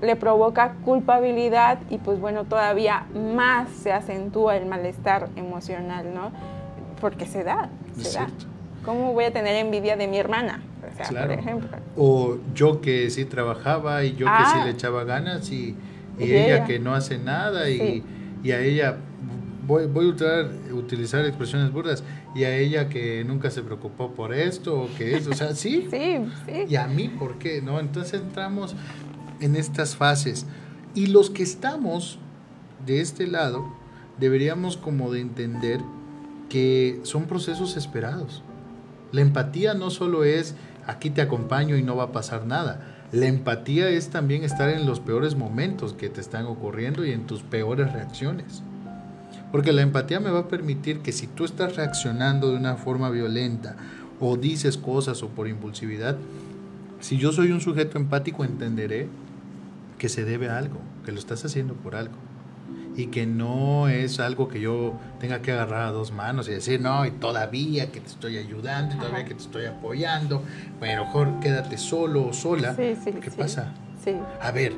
le, 0.02 0.16
provoca 0.16 0.74
culpabilidad 0.84 1.78
y 1.88 1.98
pues 1.98 2.20
bueno, 2.20 2.44
todavía 2.44 3.06
más 3.14 3.68
se 3.70 3.92
acentúa 3.92 4.56
el 4.56 4.66
malestar 4.66 5.28
emocional, 5.36 6.12
¿no? 6.12 6.32
Porque 7.00 7.26
se 7.26 7.44
da, 7.44 7.68
se 7.96 8.18
da. 8.18 8.26
¿Cómo 8.84 9.12
voy 9.12 9.24
a 9.24 9.32
tener 9.32 9.54
envidia 9.54 9.96
de 9.96 10.08
mi 10.08 10.18
hermana? 10.18 10.62
O 11.00 11.04
sea, 11.04 11.26
por 11.26 11.32
ejemplo. 11.32 11.78
O 11.96 12.38
yo 12.54 12.80
que 12.80 13.10
sí 13.10 13.24
trabajaba 13.24 14.04
y 14.04 14.12
yo 14.12 14.26
que 14.26 14.44
sí 14.44 14.54
ah. 14.54 14.62
le 14.64 14.70
echaba 14.70 15.04
ganas 15.04 15.50
y, 15.50 15.76
ella, 16.18 16.64
que 16.64 16.78
no 16.80 16.94
hace 16.94 17.18
nada 17.18 17.70
y, 17.70 18.02
y 18.42 18.50
a 18.50 18.60
ella 18.60 18.98
voy, 19.68 19.86
voy 19.86 20.06
a 20.06 20.08
utilizar, 20.08 20.50
utilizar, 20.72 21.24
expresiones 21.26 21.70
burdas, 21.70 22.02
y 22.34 22.44
a 22.44 22.56
ella 22.56 22.88
que 22.88 23.22
nunca 23.24 23.50
se 23.50 23.62
preocupó 23.62 24.12
por 24.12 24.34
esto, 24.34 24.80
o 24.80 24.88
que 24.96 25.16
eso, 25.16 25.30
o 25.30 25.34
sea, 25.34 25.54
sí. 25.54 25.86
sí, 25.90 26.18
sí. 26.46 26.64
Y 26.68 26.76
a 26.76 26.88
mí, 26.88 27.08
¿por 27.08 27.38
qué? 27.38 27.62
¿No? 27.62 27.78
Entonces 27.78 28.20
entramos 28.20 28.74
en 29.40 29.54
estas 29.54 29.94
fases. 29.94 30.46
Y 30.94 31.06
los 31.06 31.30
que 31.30 31.42
estamos 31.42 32.18
de 32.86 33.00
este 33.00 33.26
lado, 33.26 33.70
deberíamos 34.18 34.76
como 34.76 35.12
de 35.12 35.20
entender 35.20 35.80
que 36.48 37.00
son 37.02 37.26
procesos 37.26 37.76
esperados. 37.76 38.42
La 39.12 39.20
empatía 39.20 39.74
no 39.74 39.90
solo 39.90 40.24
es 40.24 40.54
aquí 40.88 41.10
te 41.10 41.20
acompaño 41.20 41.76
y 41.76 41.82
no 41.84 41.94
va 41.94 42.04
a 42.04 42.12
pasar 42.12 42.46
nada. 42.46 42.80
La 43.12 43.26
empatía 43.26 43.88
es 43.90 44.08
también 44.08 44.42
estar 44.42 44.68
en 44.70 44.86
los 44.86 44.98
peores 44.98 45.36
momentos 45.36 45.92
que 45.92 46.08
te 46.08 46.20
están 46.20 46.46
ocurriendo 46.46 47.04
y 47.04 47.12
en 47.12 47.26
tus 47.26 47.42
peores 47.42 47.92
reacciones. 47.92 48.62
Porque 49.52 49.72
la 49.72 49.82
empatía 49.82 50.18
me 50.18 50.30
va 50.30 50.40
a 50.40 50.48
permitir 50.48 51.00
que 51.00 51.12
si 51.12 51.26
tú 51.26 51.44
estás 51.44 51.76
reaccionando 51.76 52.50
de 52.50 52.56
una 52.56 52.76
forma 52.76 53.10
violenta 53.10 53.76
o 54.18 54.36
dices 54.36 54.76
cosas 54.76 55.22
o 55.22 55.28
por 55.28 55.46
impulsividad, 55.46 56.16
si 57.00 57.18
yo 57.18 57.32
soy 57.32 57.52
un 57.52 57.60
sujeto 57.60 57.98
empático 57.98 58.44
entenderé 58.44 59.08
que 59.98 60.08
se 60.08 60.24
debe 60.24 60.48
a 60.48 60.58
algo, 60.58 60.80
que 61.04 61.12
lo 61.12 61.18
estás 61.18 61.44
haciendo 61.44 61.74
por 61.74 61.96
algo. 61.96 62.16
Y 62.98 63.06
que 63.06 63.26
no 63.26 63.88
es 63.88 64.18
algo 64.18 64.48
que 64.48 64.60
yo 64.60 64.92
tenga 65.20 65.40
que 65.40 65.52
agarrar 65.52 65.86
a 65.86 65.92
dos 65.92 66.12
manos 66.12 66.48
y 66.48 66.52
decir, 66.52 66.80
no, 66.80 67.06
y 67.06 67.12
todavía 67.12 67.90
que 67.92 68.00
te 68.00 68.08
estoy 68.08 68.36
ayudando, 68.36 68.96
y 68.96 68.98
todavía 68.98 69.24
que 69.24 69.34
te 69.34 69.42
estoy 69.42 69.66
apoyando, 69.66 70.42
pero 70.80 71.04
mejor 71.04 71.40
quédate 71.40 71.78
solo 71.78 72.26
o 72.26 72.32
sola. 72.32 72.74
¿Qué 72.76 73.30
pasa? 73.36 73.72
Sí. 74.04 74.14
A 74.42 74.50
ver, 74.50 74.72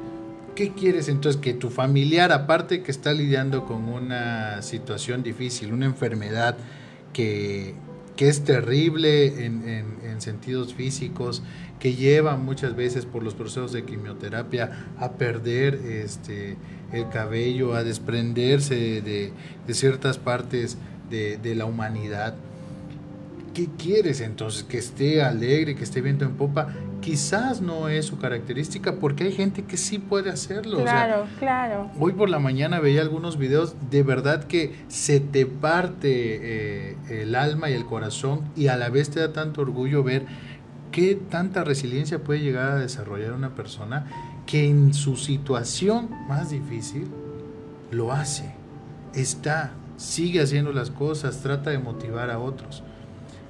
¿Qué 0.54 0.72
quieres 0.72 1.08
entonces? 1.08 1.40
Que 1.40 1.54
tu 1.54 1.70
familiar, 1.70 2.32
aparte 2.32 2.82
que 2.82 2.90
está 2.90 3.12
lidiando 3.12 3.64
con 3.64 3.88
una 3.88 4.60
situación 4.62 5.22
difícil, 5.22 5.72
una 5.72 5.86
enfermedad 5.86 6.56
que, 7.12 7.74
que 8.20 8.28
es 8.28 8.44
terrible 8.44 9.46
en, 9.46 9.66
en, 9.66 10.20
sentidos 10.20 10.74
físicos, 10.74 11.42
que 11.78 11.94
lleva 11.94 12.36
muchas 12.36 12.76
veces 12.76 13.06
por 13.06 13.22
los 13.22 13.32
procesos 13.32 13.72
de 13.72 13.86
quimioterapia 13.86 14.88
a 14.98 15.12
perder 15.12 15.76
este, 15.76 16.58
el 16.92 17.08
cabello, 17.08 17.72
a 17.72 17.82
desprenderse 17.82 19.00
de, 19.00 19.32
de 19.66 19.74
ciertas 19.74 20.18
partes 20.18 20.76
de, 21.08 21.38
de, 21.38 21.54
la 21.54 21.64
humanidad. 21.64 22.34
¿Qué 23.54 23.68
quieres 23.78 24.20
entonces? 24.20 24.64
Que 24.64 24.76
esté 24.76 25.22
alegre, 25.22 25.74
que 25.74 25.84
esté 25.84 26.02
viento 26.02 26.26
en 26.26 26.34
popa. 26.34 26.74
Quizás 27.00 27.60
no 27.60 27.88
es 27.88 28.06
su 28.06 28.18
característica 28.18 28.96
porque 28.96 29.24
hay 29.24 29.32
gente 29.32 29.64
que 29.64 29.76
sí 29.76 29.98
puede 29.98 30.30
hacerlo. 30.30 30.82
Claro, 30.82 31.26
claro. 31.38 31.90
Hoy 31.98 32.12
por 32.12 32.28
la 32.28 32.38
mañana 32.38 32.78
veía 32.80 33.00
algunos 33.00 33.38
videos, 33.38 33.74
de 33.90 34.02
verdad 34.02 34.44
que 34.44 34.74
se 34.88 35.20
te 35.20 35.46
parte 35.46 36.10
eh, 36.92 36.96
el 37.08 37.34
alma 37.34 37.70
y 37.70 37.74
el 37.74 37.86
corazón 37.86 38.42
y 38.56 38.68
a 38.68 38.76
la 38.76 38.90
vez 38.90 39.10
te 39.10 39.20
da 39.20 39.32
tanto 39.32 39.62
orgullo 39.62 40.02
ver 40.02 40.26
qué 40.92 41.14
tanta 41.14 41.64
resiliencia 41.64 42.22
puede 42.22 42.40
llegar 42.40 42.72
a 42.72 42.76
desarrollar 42.76 43.32
una 43.32 43.54
persona 43.54 44.06
que 44.46 44.68
en 44.68 44.92
su 44.94 45.16
situación 45.16 46.10
más 46.28 46.50
difícil 46.50 47.06
lo 47.90 48.12
hace, 48.12 48.52
está, 49.14 49.72
sigue 49.96 50.40
haciendo 50.40 50.72
las 50.72 50.90
cosas, 50.90 51.40
trata 51.42 51.70
de 51.70 51.78
motivar 51.78 52.30
a 52.30 52.38
otros. 52.38 52.82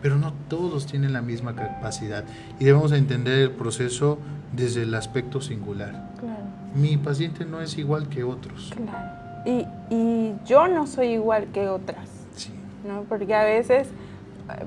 Pero 0.03 0.17
no 0.17 0.33
todos 0.49 0.87
tienen 0.87 1.13
la 1.13 1.23
misma 1.23 1.55
capacidad 1.55 2.25
y 2.59 2.65
debemos 2.65 2.93
entender 2.93 3.39
el 3.39 3.51
proceso 3.51 4.19
desde 4.53 4.83
el 4.83 4.95
aspecto 4.95 5.41
singular. 5.41 6.11
Claro. 6.19 6.43
Mi 6.75 6.97
paciente 6.97 7.45
no 7.45 7.61
es 7.61 7.77
igual 7.79 8.09
que 8.09 8.25
otros. 8.25 8.73
Claro. 8.75 9.21
Y, 9.45 9.67
y 9.95 10.35
yo 10.47 10.69
no 10.69 10.87
soy 10.87 11.09
igual 11.09 11.47
que 11.53 11.69
otras. 11.69 12.09
Sí. 12.35 12.53
¿no? 12.87 13.03
Porque 13.09 13.35
a 13.35 13.45
veces, 13.45 13.89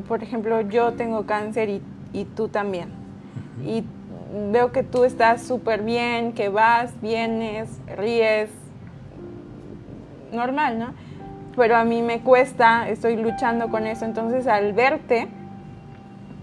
por 0.08 0.22
ejemplo, 0.24 0.62
yo 0.62 0.93
tengo 0.93 1.26
cáncer 1.26 1.69
y 1.69 1.82
y 2.13 2.26
tú 2.26 2.48
también. 2.48 2.89
Y 3.65 3.84
veo 4.52 4.72
que 4.72 4.84
tú 4.84 5.04
estás 5.04 5.41
súper 5.43 5.84
bien, 5.84 6.34
que 6.34 6.50
vas, 6.50 6.93
vienes, 7.02 7.69
ríes, 7.98 8.50
normal, 10.32 10.80
¿no? 10.80 10.93
Pero 11.56 11.76
a 11.76 11.84
mí 11.84 12.02
me 12.02 12.22
cuesta, 12.22 12.89
estoy 12.89 13.16
luchando 13.16 13.70
con 13.70 13.86
eso, 13.86 14.06
entonces 14.06 14.48
al 14.48 14.74
verte 14.74 15.28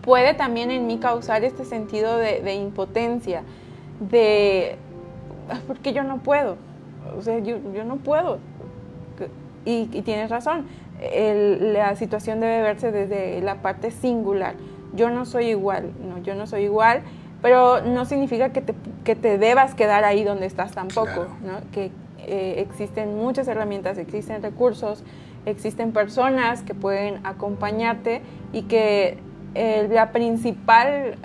puede 0.03 0.35
también 0.35 0.71
en 0.71 0.87
mí 0.87 0.99
causar 0.99 1.45
este 1.45 1.65
sentido 1.65 2.17
de, 2.17 2.55
impotencia, 2.55 3.43
de, 3.99 4.77
ah, 5.49 5.59
porque 5.67 5.93
yo 5.93 6.05
no 6.05 6.19
puedo, 6.19 6.57
o 7.17 7.23
sea, 7.23 7.39
yo, 7.39 7.59
no 7.85 7.97
puedo. 7.97 8.39
Y, 9.65 9.87
tienes 9.87 10.31
razón, 10.31 10.67
la 11.01 11.95
situación 11.97 12.41
debe 12.41 12.63
verse 12.63 12.93
desde 12.93 13.41
la 13.43 13.57
parte 13.57 13.91
singular. 13.91 14.55
Yo 14.95 15.11
no 15.11 15.27
soy 15.27 15.47
igual, 15.47 15.91
no, 16.09 16.23
yo 16.23 16.35
no 16.35 16.47
soy 16.47 16.63
igual, 16.63 17.03
pero 17.43 17.83
no 17.83 18.05
significa 18.05 18.51
que 18.51 18.63
te, 18.63 18.75
que 19.05 19.17
te 19.17 19.39
debas 19.39 19.75
quedar 19.75 20.05
ahí 20.05 20.25
donde 20.25 20.47
estás 20.47 20.73
tampoco, 20.73 21.27
¿no? 21.45 21.61
que 21.73 21.91
eh, 22.27 22.57
existen 22.59 23.17
muchas 23.17 23.49
herramientas, 23.49 23.99
existen 23.99 24.43
recursos, 24.43 25.05
existen 25.47 25.93
personas 25.93 26.63
que 26.63 26.75
pueden 26.75 27.25
acompañarte 27.25 28.23
y 28.53 28.63
que 28.63 29.19
eh, 29.55 29.89
la 29.91 30.13
principal 30.13 31.17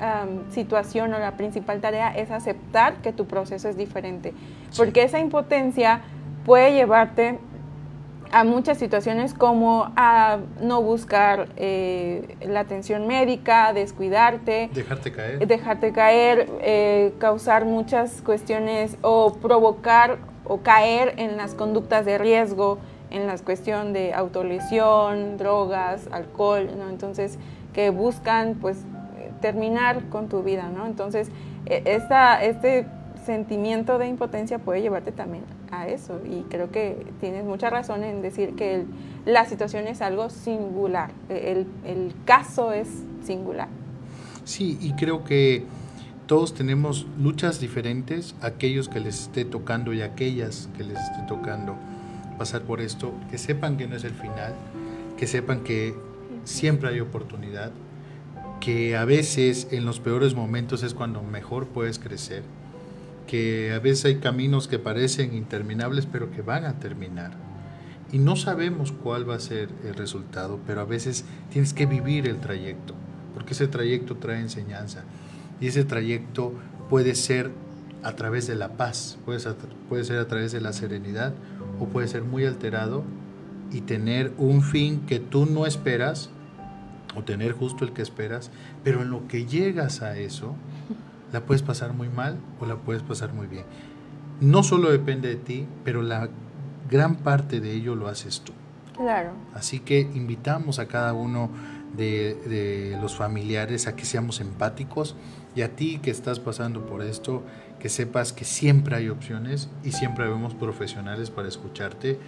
situación 0.50 1.14
o 1.14 1.20
la 1.20 1.38
principal 1.38 1.80
tarea 1.80 2.10
es 2.16 2.32
aceptar 2.32 2.96
que 3.02 3.14
tu 3.14 3.26
proceso 3.26 3.70
es 3.70 3.78
diferente, 3.78 4.34
porque 4.76 5.04
esa 5.04 5.20
impotencia 5.20 6.02
puede 6.44 6.74
llevarte 6.74 7.40
a 8.32 8.44
muchas 8.44 8.78
situaciones 8.78 9.34
como 9.34 9.92
a 9.96 10.40
no 10.62 10.82
buscar 10.82 11.48
eh, 11.56 12.36
la 12.46 12.62
atención 12.62 13.08
médica, 13.08 13.72
descuidarte, 13.74 14.70
dejarte 14.74 15.12
caer, 15.12 15.48
dejarte 15.48 15.92
caer 15.94 16.50
eh, 16.62 17.14
causar 17.18 17.66
muchas 17.66 18.22
cuestiones 18.22 18.98
o 19.02 19.34
provocar 19.36 20.18
o 20.46 20.60
caer 20.60 21.14
en 21.18 21.38
las 21.38 21.54
conductas 21.54 22.06
de 22.06 22.18
riesgo, 22.18 22.78
en 23.12 23.28
la 23.28 23.38
cuestión 23.38 23.94
de 23.94 24.14
autolesión, 24.14 25.38
drogas, 25.38 26.08
alcohol, 26.12 26.70
¿no? 26.78 26.90
Entonces, 26.90 27.38
que 27.74 27.90
buscan 27.90 28.56
pues 28.56 28.78
terminar 29.42 30.10
con 30.10 30.28
tu 30.28 30.44
vida, 30.44 30.70
¿no? 30.70 30.86
Entonces, 30.86 31.30
e, 31.66 31.84
esta, 31.86 32.44
este 32.44 32.86
sentimiento 33.26 33.98
de 33.98 34.08
impotencia 34.08 34.60
puede 34.60 34.82
llevarte 34.82 35.12
también 35.12 35.44
a 35.72 35.88
eso. 35.88 36.20
Y 36.26 36.42
creo 36.44 36.72
que 36.72 37.06
tienes 37.20 37.44
mucha 37.44 37.70
razón 37.70 38.04
en 38.04 38.22
decir 38.22 38.56
que 38.56 38.86
la 39.26 39.46
situación 39.46 39.88
es 39.88 40.02
algo 40.02 40.30
singular, 40.30 41.12
el, 41.30 41.68
el 41.86 42.14
caso 42.26 42.72
es 42.72 42.88
singular. 43.24 43.68
Sí, 44.44 44.78
y 44.80 44.94
creo 44.94 45.24
que 45.24 45.66
todos 46.28 46.54
tenemos 46.54 47.06
luchas 47.20 47.60
diferentes, 47.60 48.36
aquellos 48.42 48.90
que 48.90 49.00
les 49.00 49.22
esté 49.22 49.46
tocando 49.46 49.94
y 49.94 50.02
aquellas 50.02 50.70
que 50.78 50.84
les 50.84 50.98
esté 51.00 51.22
tocando 51.28 51.76
pasar 52.38 52.64
por 52.64 52.82
esto, 52.82 53.14
que 53.30 53.38
sepan 53.38 53.78
que 53.78 53.88
no 53.88 53.96
es 53.96 54.04
el 54.04 54.14
final, 54.14 54.54
que 55.18 55.28
sepan 55.28 55.64
que 55.64 55.96
siempre 56.44 56.90
hay 56.90 57.00
oportunidad, 57.00 57.72
que 58.60 58.98
a 58.98 59.06
veces 59.06 59.68
en 59.72 59.86
los 59.86 60.00
peores 60.00 60.34
momentos 60.34 60.84
es 60.84 60.94
cuando 60.94 61.22
mejor 61.22 61.68
puedes 61.68 62.00
crecer 62.00 62.44
que 63.26 63.74
a 63.74 63.80
veces 63.80 64.06
hay 64.06 64.16
caminos 64.18 64.68
que 64.68 64.80
parecen 64.80 65.36
interminables 65.36 66.06
pero 66.06 66.32
que 66.32 66.42
van 66.42 66.66
a 66.66 66.80
terminar. 66.80 67.32
Y 68.12 68.20
no 68.20 68.36
sabemos 68.36 68.92
cuál 68.92 69.28
va 69.30 69.36
a 69.36 69.40
ser 69.40 69.70
el 69.84 69.96
resultado, 69.96 70.60
pero 70.66 70.82
a 70.82 70.86
veces 70.86 71.26
tienes 71.52 71.74
que 71.74 71.86
vivir 71.86 72.28
el 72.28 72.38
trayecto, 72.38 72.94
porque 73.34 73.54
ese 73.54 73.68
trayecto 73.68 74.16
trae 74.16 74.40
enseñanza. 74.40 75.04
Y 75.60 75.68
ese 75.68 75.84
trayecto 75.84 76.54
puede 76.90 77.16
ser 77.16 77.52
a 78.04 78.16
través 78.16 78.48
de 78.48 78.56
la 78.56 78.74
paz, 78.74 79.18
puede 79.26 79.40
ser, 79.40 79.56
puede 79.90 80.04
ser 80.04 80.20
a 80.20 80.28
través 80.28 80.52
de 80.52 80.62
la 80.62 80.74
serenidad, 80.74 81.34
o 81.80 81.86
puede 81.86 82.08
ser 82.08 82.24
muy 82.24 82.46
alterado 82.46 83.04
y 83.72 83.82
tener 83.82 84.32
un 84.38 84.62
fin 84.62 85.02
que 85.08 85.20
tú 85.20 85.46
no 85.46 85.66
esperas, 85.66 86.30
o 87.16 87.24
tener 87.24 87.54
justo 87.54 87.86
el 87.86 87.94
que 87.94 88.02
esperas, 88.02 88.52
pero 88.84 89.02
en 89.02 89.10
lo 89.10 89.28
que 89.28 89.46
llegas 89.46 90.02
a 90.02 90.18
eso, 90.18 90.56
la 91.32 91.46
puedes 91.46 91.64
pasar 91.64 91.94
muy 91.94 92.10
mal 92.10 92.38
o 92.60 92.66
la 92.66 92.76
puedes 92.76 93.04
pasar 93.04 93.34
muy 93.34 93.48
bien. 93.48 93.66
No 94.42 94.64
solo 94.64 94.92
depende 94.92 95.30
de 95.30 95.36
ti, 95.38 95.66
pero 95.84 96.02
la 96.02 96.30
gran 96.90 97.16
parte 97.18 97.62
de 97.62 97.74
ello 97.74 97.96
lo 97.96 98.08
haces 98.08 98.42
tú. 98.42 98.54
Claro. 98.96 99.32
Así 99.54 99.80
que 99.80 100.02
invitamos 100.02 100.80
a 100.80 100.88
cada 100.88 101.14
uno 101.14 101.50
de, 101.96 102.98
los 103.02 103.16
familiares 103.16 103.88
a 103.88 103.96
que 103.96 104.06
seamos 104.06 104.40
empáticos 104.42 105.16
y 105.56 105.62
a 105.62 105.76
ti 105.76 106.00
que 106.00 106.12
estás 106.12 106.40
pasando 106.40 106.86
por 106.86 107.02
esto, 107.02 107.44
que 107.80 107.90
sepas 107.90 108.34
que 108.34 108.46
siempre 108.46 108.96
hay 108.96 109.10
opciones 109.10 109.70
y 109.84 109.92
siempre 109.92 110.28
vemos 110.28 110.54
profesionales 110.54 111.30
para 111.30 111.48
escucharte 111.48 112.20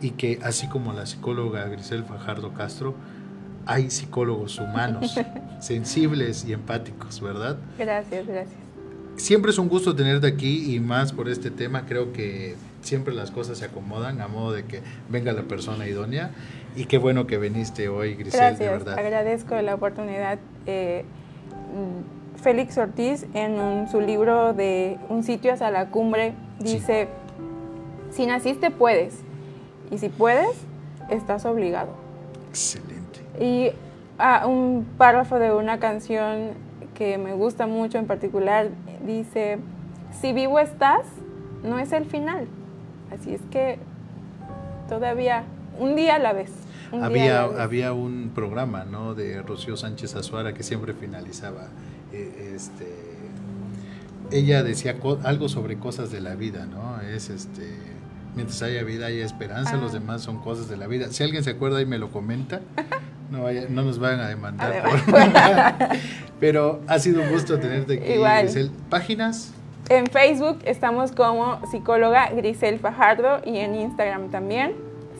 y 0.00 0.10
que 0.10 0.38
así 0.42 0.68
como 0.68 0.92
la 0.92 1.06
psicóloga 1.06 1.66
Grisel 1.68 2.04
Fajardo 2.04 2.52
Castro, 2.52 2.94
hay 3.66 3.90
psicólogos 3.90 4.58
humanos, 4.58 5.18
sensibles 5.60 6.44
y 6.44 6.52
empáticos, 6.52 7.20
¿verdad? 7.20 7.56
Gracias, 7.78 8.26
gracias. 8.26 8.60
Siempre 9.16 9.52
es 9.52 9.58
un 9.58 9.68
gusto 9.68 9.94
tenerte 9.94 10.26
aquí 10.26 10.74
y 10.74 10.80
más 10.80 11.12
por 11.12 11.28
este 11.28 11.50
tema. 11.50 11.86
Creo 11.86 12.12
que 12.12 12.56
siempre 12.82 13.14
las 13.14 13.30
cosas 13.30 13.58
se 13.58 13.64
acomodan 13.64 14.20
a 14.20 14.28
modo 14.28 14.52
de 14.52 14.64
que 14.64 14.82
venga 15.08 15.32
la 15.32 15.42
persona 15.42 15.86
idónea. 15.86 16.32
Y 16.76 16.86
qué 16.86 16.98
bueno 16.98 17.26
que 17.26 17.38
viniste 17.38 17.88
hoy, 17.88 18.16
Grisel, 18.16 18.58
de 18.58 18.68
verdad. 18.68 18.98
Agradezco 18.98 19.54
la 19.62 19.76
oportunidad. 19.76 20.40
Eh, 20.66 21.04
Félix 22.44 22.76
Ortiz, 22.76 23.26
en 23.32 23.88
su 23.90 24.02
libro 24.02 24.52
de 24.52 24.98
Un 25.08 25.22
sitio 25.22 25.54
hacia 25.54 25.70
la 25.70 25.86
cumbre, 25.86 26.34
dice, 26.60 27.08
si 28.10 28.26
naciste 28.26 28.70
puedes, 28.70 29.14
y 29.90 29.96
si 29.96 30.10
puedes, 30.10 30.54
estás 31.08 31.46
obligado. 31.46 31.88
Excelente. 32.50 33.20
Y 33.40 33.70
ah, 34.18 34.46
un 34.46 34.86
párrafo 34.98 35.38
de 35.38 35.54
una 35.54 35.78
canción 35.78 36.50
que 36.92 37.16
me 37.16 37.32
gusta 37.32 37.66
mucho 37.66 37.96
en 37.96 38.06
particular 38.06 38.68
dice, 39.06 39.58
si 40.20 40.34
vivo 40.34 40.60
estás, 40.60 41.06
no 41.62 41.78
es 41.78 41.92
el 41.92 42.04
final. 42.04 42.46
Así 43.10 43.32
es 43.32 43.40
que 43.50 43.78
todavía 44.90 45.44
un 45.80 45.96
día 45.96 46.16
a 46.16 46.18
la 46.18 46.34
vez. 46.34 46.50
había, 46.92 47.44
había 47.44 47.94
un 47.94 48.32
programa 48.34 48.84
¿no? 48.84 49.14
de 49.14 49.40
Rocío 49.40 49.78
Sánchez 49.78 50.14
Azuara 50.14 50.52
que 50.52 50.62
siempre 50.62 50.92
finalizaba. 50.92 51.68
Eh, 52.14 52.52
este, 52.54 52.86
ella 54.30 54.62
decía 54.62 54.96
algo 55.24 55.48
sobre 55.48 55.78
cosas 55.78 56.12
de 56.12 56.20
la 56.20 56.36
vida, 56.36 56.66
¿no? 56.66 57.00
Es 57.00 57.28
este 57.28 57.94
mientras 58.34 58.62
haya 58.62 58.82
vida 58.82 59.06
hay 59.06 59.20
esperanza, 59.20 59.76
los 59.76 59.90
ah. 59.92 59.98
demás 59.98 60.22
son 60.22 60.38
cosas 60.38 60.68
de 60.68 60.76
la 60.76 60.86
vida. 60.86 61.08
Si 61.10 61.22
alguien 61.22 61.42
se 61.44 61.50
acuerda 61.50 61.80
y 61.80 61.86
me 61.86 61.98
lo 61.98 62.10
comenta, 62.10 62.60
no, 63.30 63.50
no 63.68 63.82
nos 63.82 63.98
vayan 63.98 64.20
a 64.20 64.28
demandar. 64.28 64.82
Pero 66.40 66.80
ha 66.86 66.98
sido 66.98 67.22
un 67.22 67.30
gusto 67.30 67.58
tenerte 67.58 67.94
aquí, 67.94 68.14
Grisel. 68.14 68.70
¿Páginas? 68.90 69.52
En 69.88 70.06
Facebook 70.06 70.60
estamos 70.64 71.12
como 71.12 71.60
psicóloga 71.70 72.30
Grisel 72.30 72.78
Fajardo 72.78 73.40
y 73.44 73.58
en 73.58 73.74
Instagram 73.74 74.30
también 74.30 74.72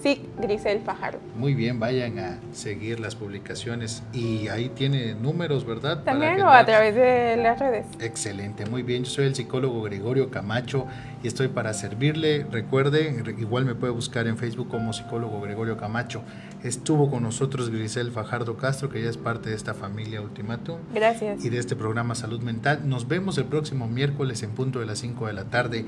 SIC 0.04 0.20
Grisel 0.38 0.80
Fajardo. 0.82 1.18
Muy 1.34 1.54
bien, 1.54 1.80
vayan 1.80 2.18
a 2.18 2.38
seguir 2.52 3.00
las 3.00 3.16
publicaciones 3.16 4.02
y 4.12 4.48
ahí 4.48 4.68
tiene 4.68 5.14
números, 5.14 5.64
¿verdad? 5.64 6.04
También 6.04 6.42
o 6.42 6.50
a 6.50 6.62
través 6.66 6.94
de 6.94 7.38
las 7.38 7.58
redes. 7.58 7.86
Excelente, 8.00 8.66
muy 8.66 8.82
bien. 8.82 9.04
Yo 9.04 9.10
soy 9.10 9.24
el 9.24 9.34
psicólogo 9.34 9.80
Gregorio 9.80 10.30
Camacho 10.30 10.86
y 11.22 11.26
estoy 11.26 11.48
para 11.48 11.72
servirle. 11.72 12.44
Recuerde, 12.50 13.24
igual 13.38 13.64
me 13.64 13.74
puede 13.74 13.94
buscar 13.94 14.26
en 14.26 14.36
Facebook 14.36 14.68
como 14.68 14.92
psicólogo 14.92 15.40
Gregorio 15.40 15.78
Camacho. 15.78 16.22
Estuvo 16.62 17.10
con 17.10 17.22
nosotros 17.22 17.70
Grisel 17.70 18.10
Fajardo 18.10 18.58
Castro, 18.58 18.90
que 18.90 19.02
ya 19.02 19.08
es 19.08 19.16
parte 19.16 19.48
de 19.48 19.56
esta 19.56 19.72
familia 19.72 20.20
Ultimatum. 20.20 20.80
Gracias. 20.92 21.42
Y 21.42 21.48
de 21.48 21.58
este 21.58 21.76
programa 21.76 22.14
Salud 22.14 22.42
Mental. 22.42 22.86
Nos 22.86 23.08
vemos 23.08 23.38
el 23.38 23.46
próximo 23.46 23.88
miércoles 23.88 24.42
en 24.42 24.50
punto 24.50 24.80
de 24.80 24.86
las 24.86 24.98
5 24.98 25.28
de 25.28 25.32
la 25.32 25.44
tarde 25.44 25.86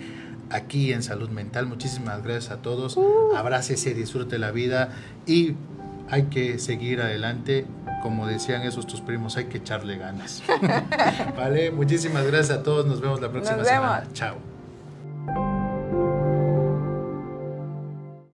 aquí 0.51 0.93
en 0.93 1.03
Salud 1.03 1.31
Mental. 1.31 1.67
Muchísimas 1.67 2.23
gracias 2.23 2.53
a 2.53 2.57
todos. 2.63 2.97
Uh. 2.97 3.35
Abrácese, 3.37 3.95
disfrute 3.95 4.39
la 4.39 4.51
vida 4.51 4.91
y 5.27 5.55
hay 6.09 6.25
que 6.25 6.59
seguir 6.59 7.01
adelante. 7.01 7.67
Como 8.03 8.27
decían 8.27 8.63
esos 8.63 8.87
tus 8.87 9.01
primos, 9.01 9.37
hay 9.37 9.47
que 9.47 9.59
echarle 9.59 9.99
ganas. 9.99 10.43
vale, 11.37 11.71
muchísimas 11.73 12.27
gracias 12.27 12.59
a 12.59 12.63
todos. 12.63 12.87
Nos 12.87 13.01
vemos 13.01 13.21
la 13.21 13.31
próxima 13.31 13.65
semana. 13.65 14.05
Chao. 14.13 14.56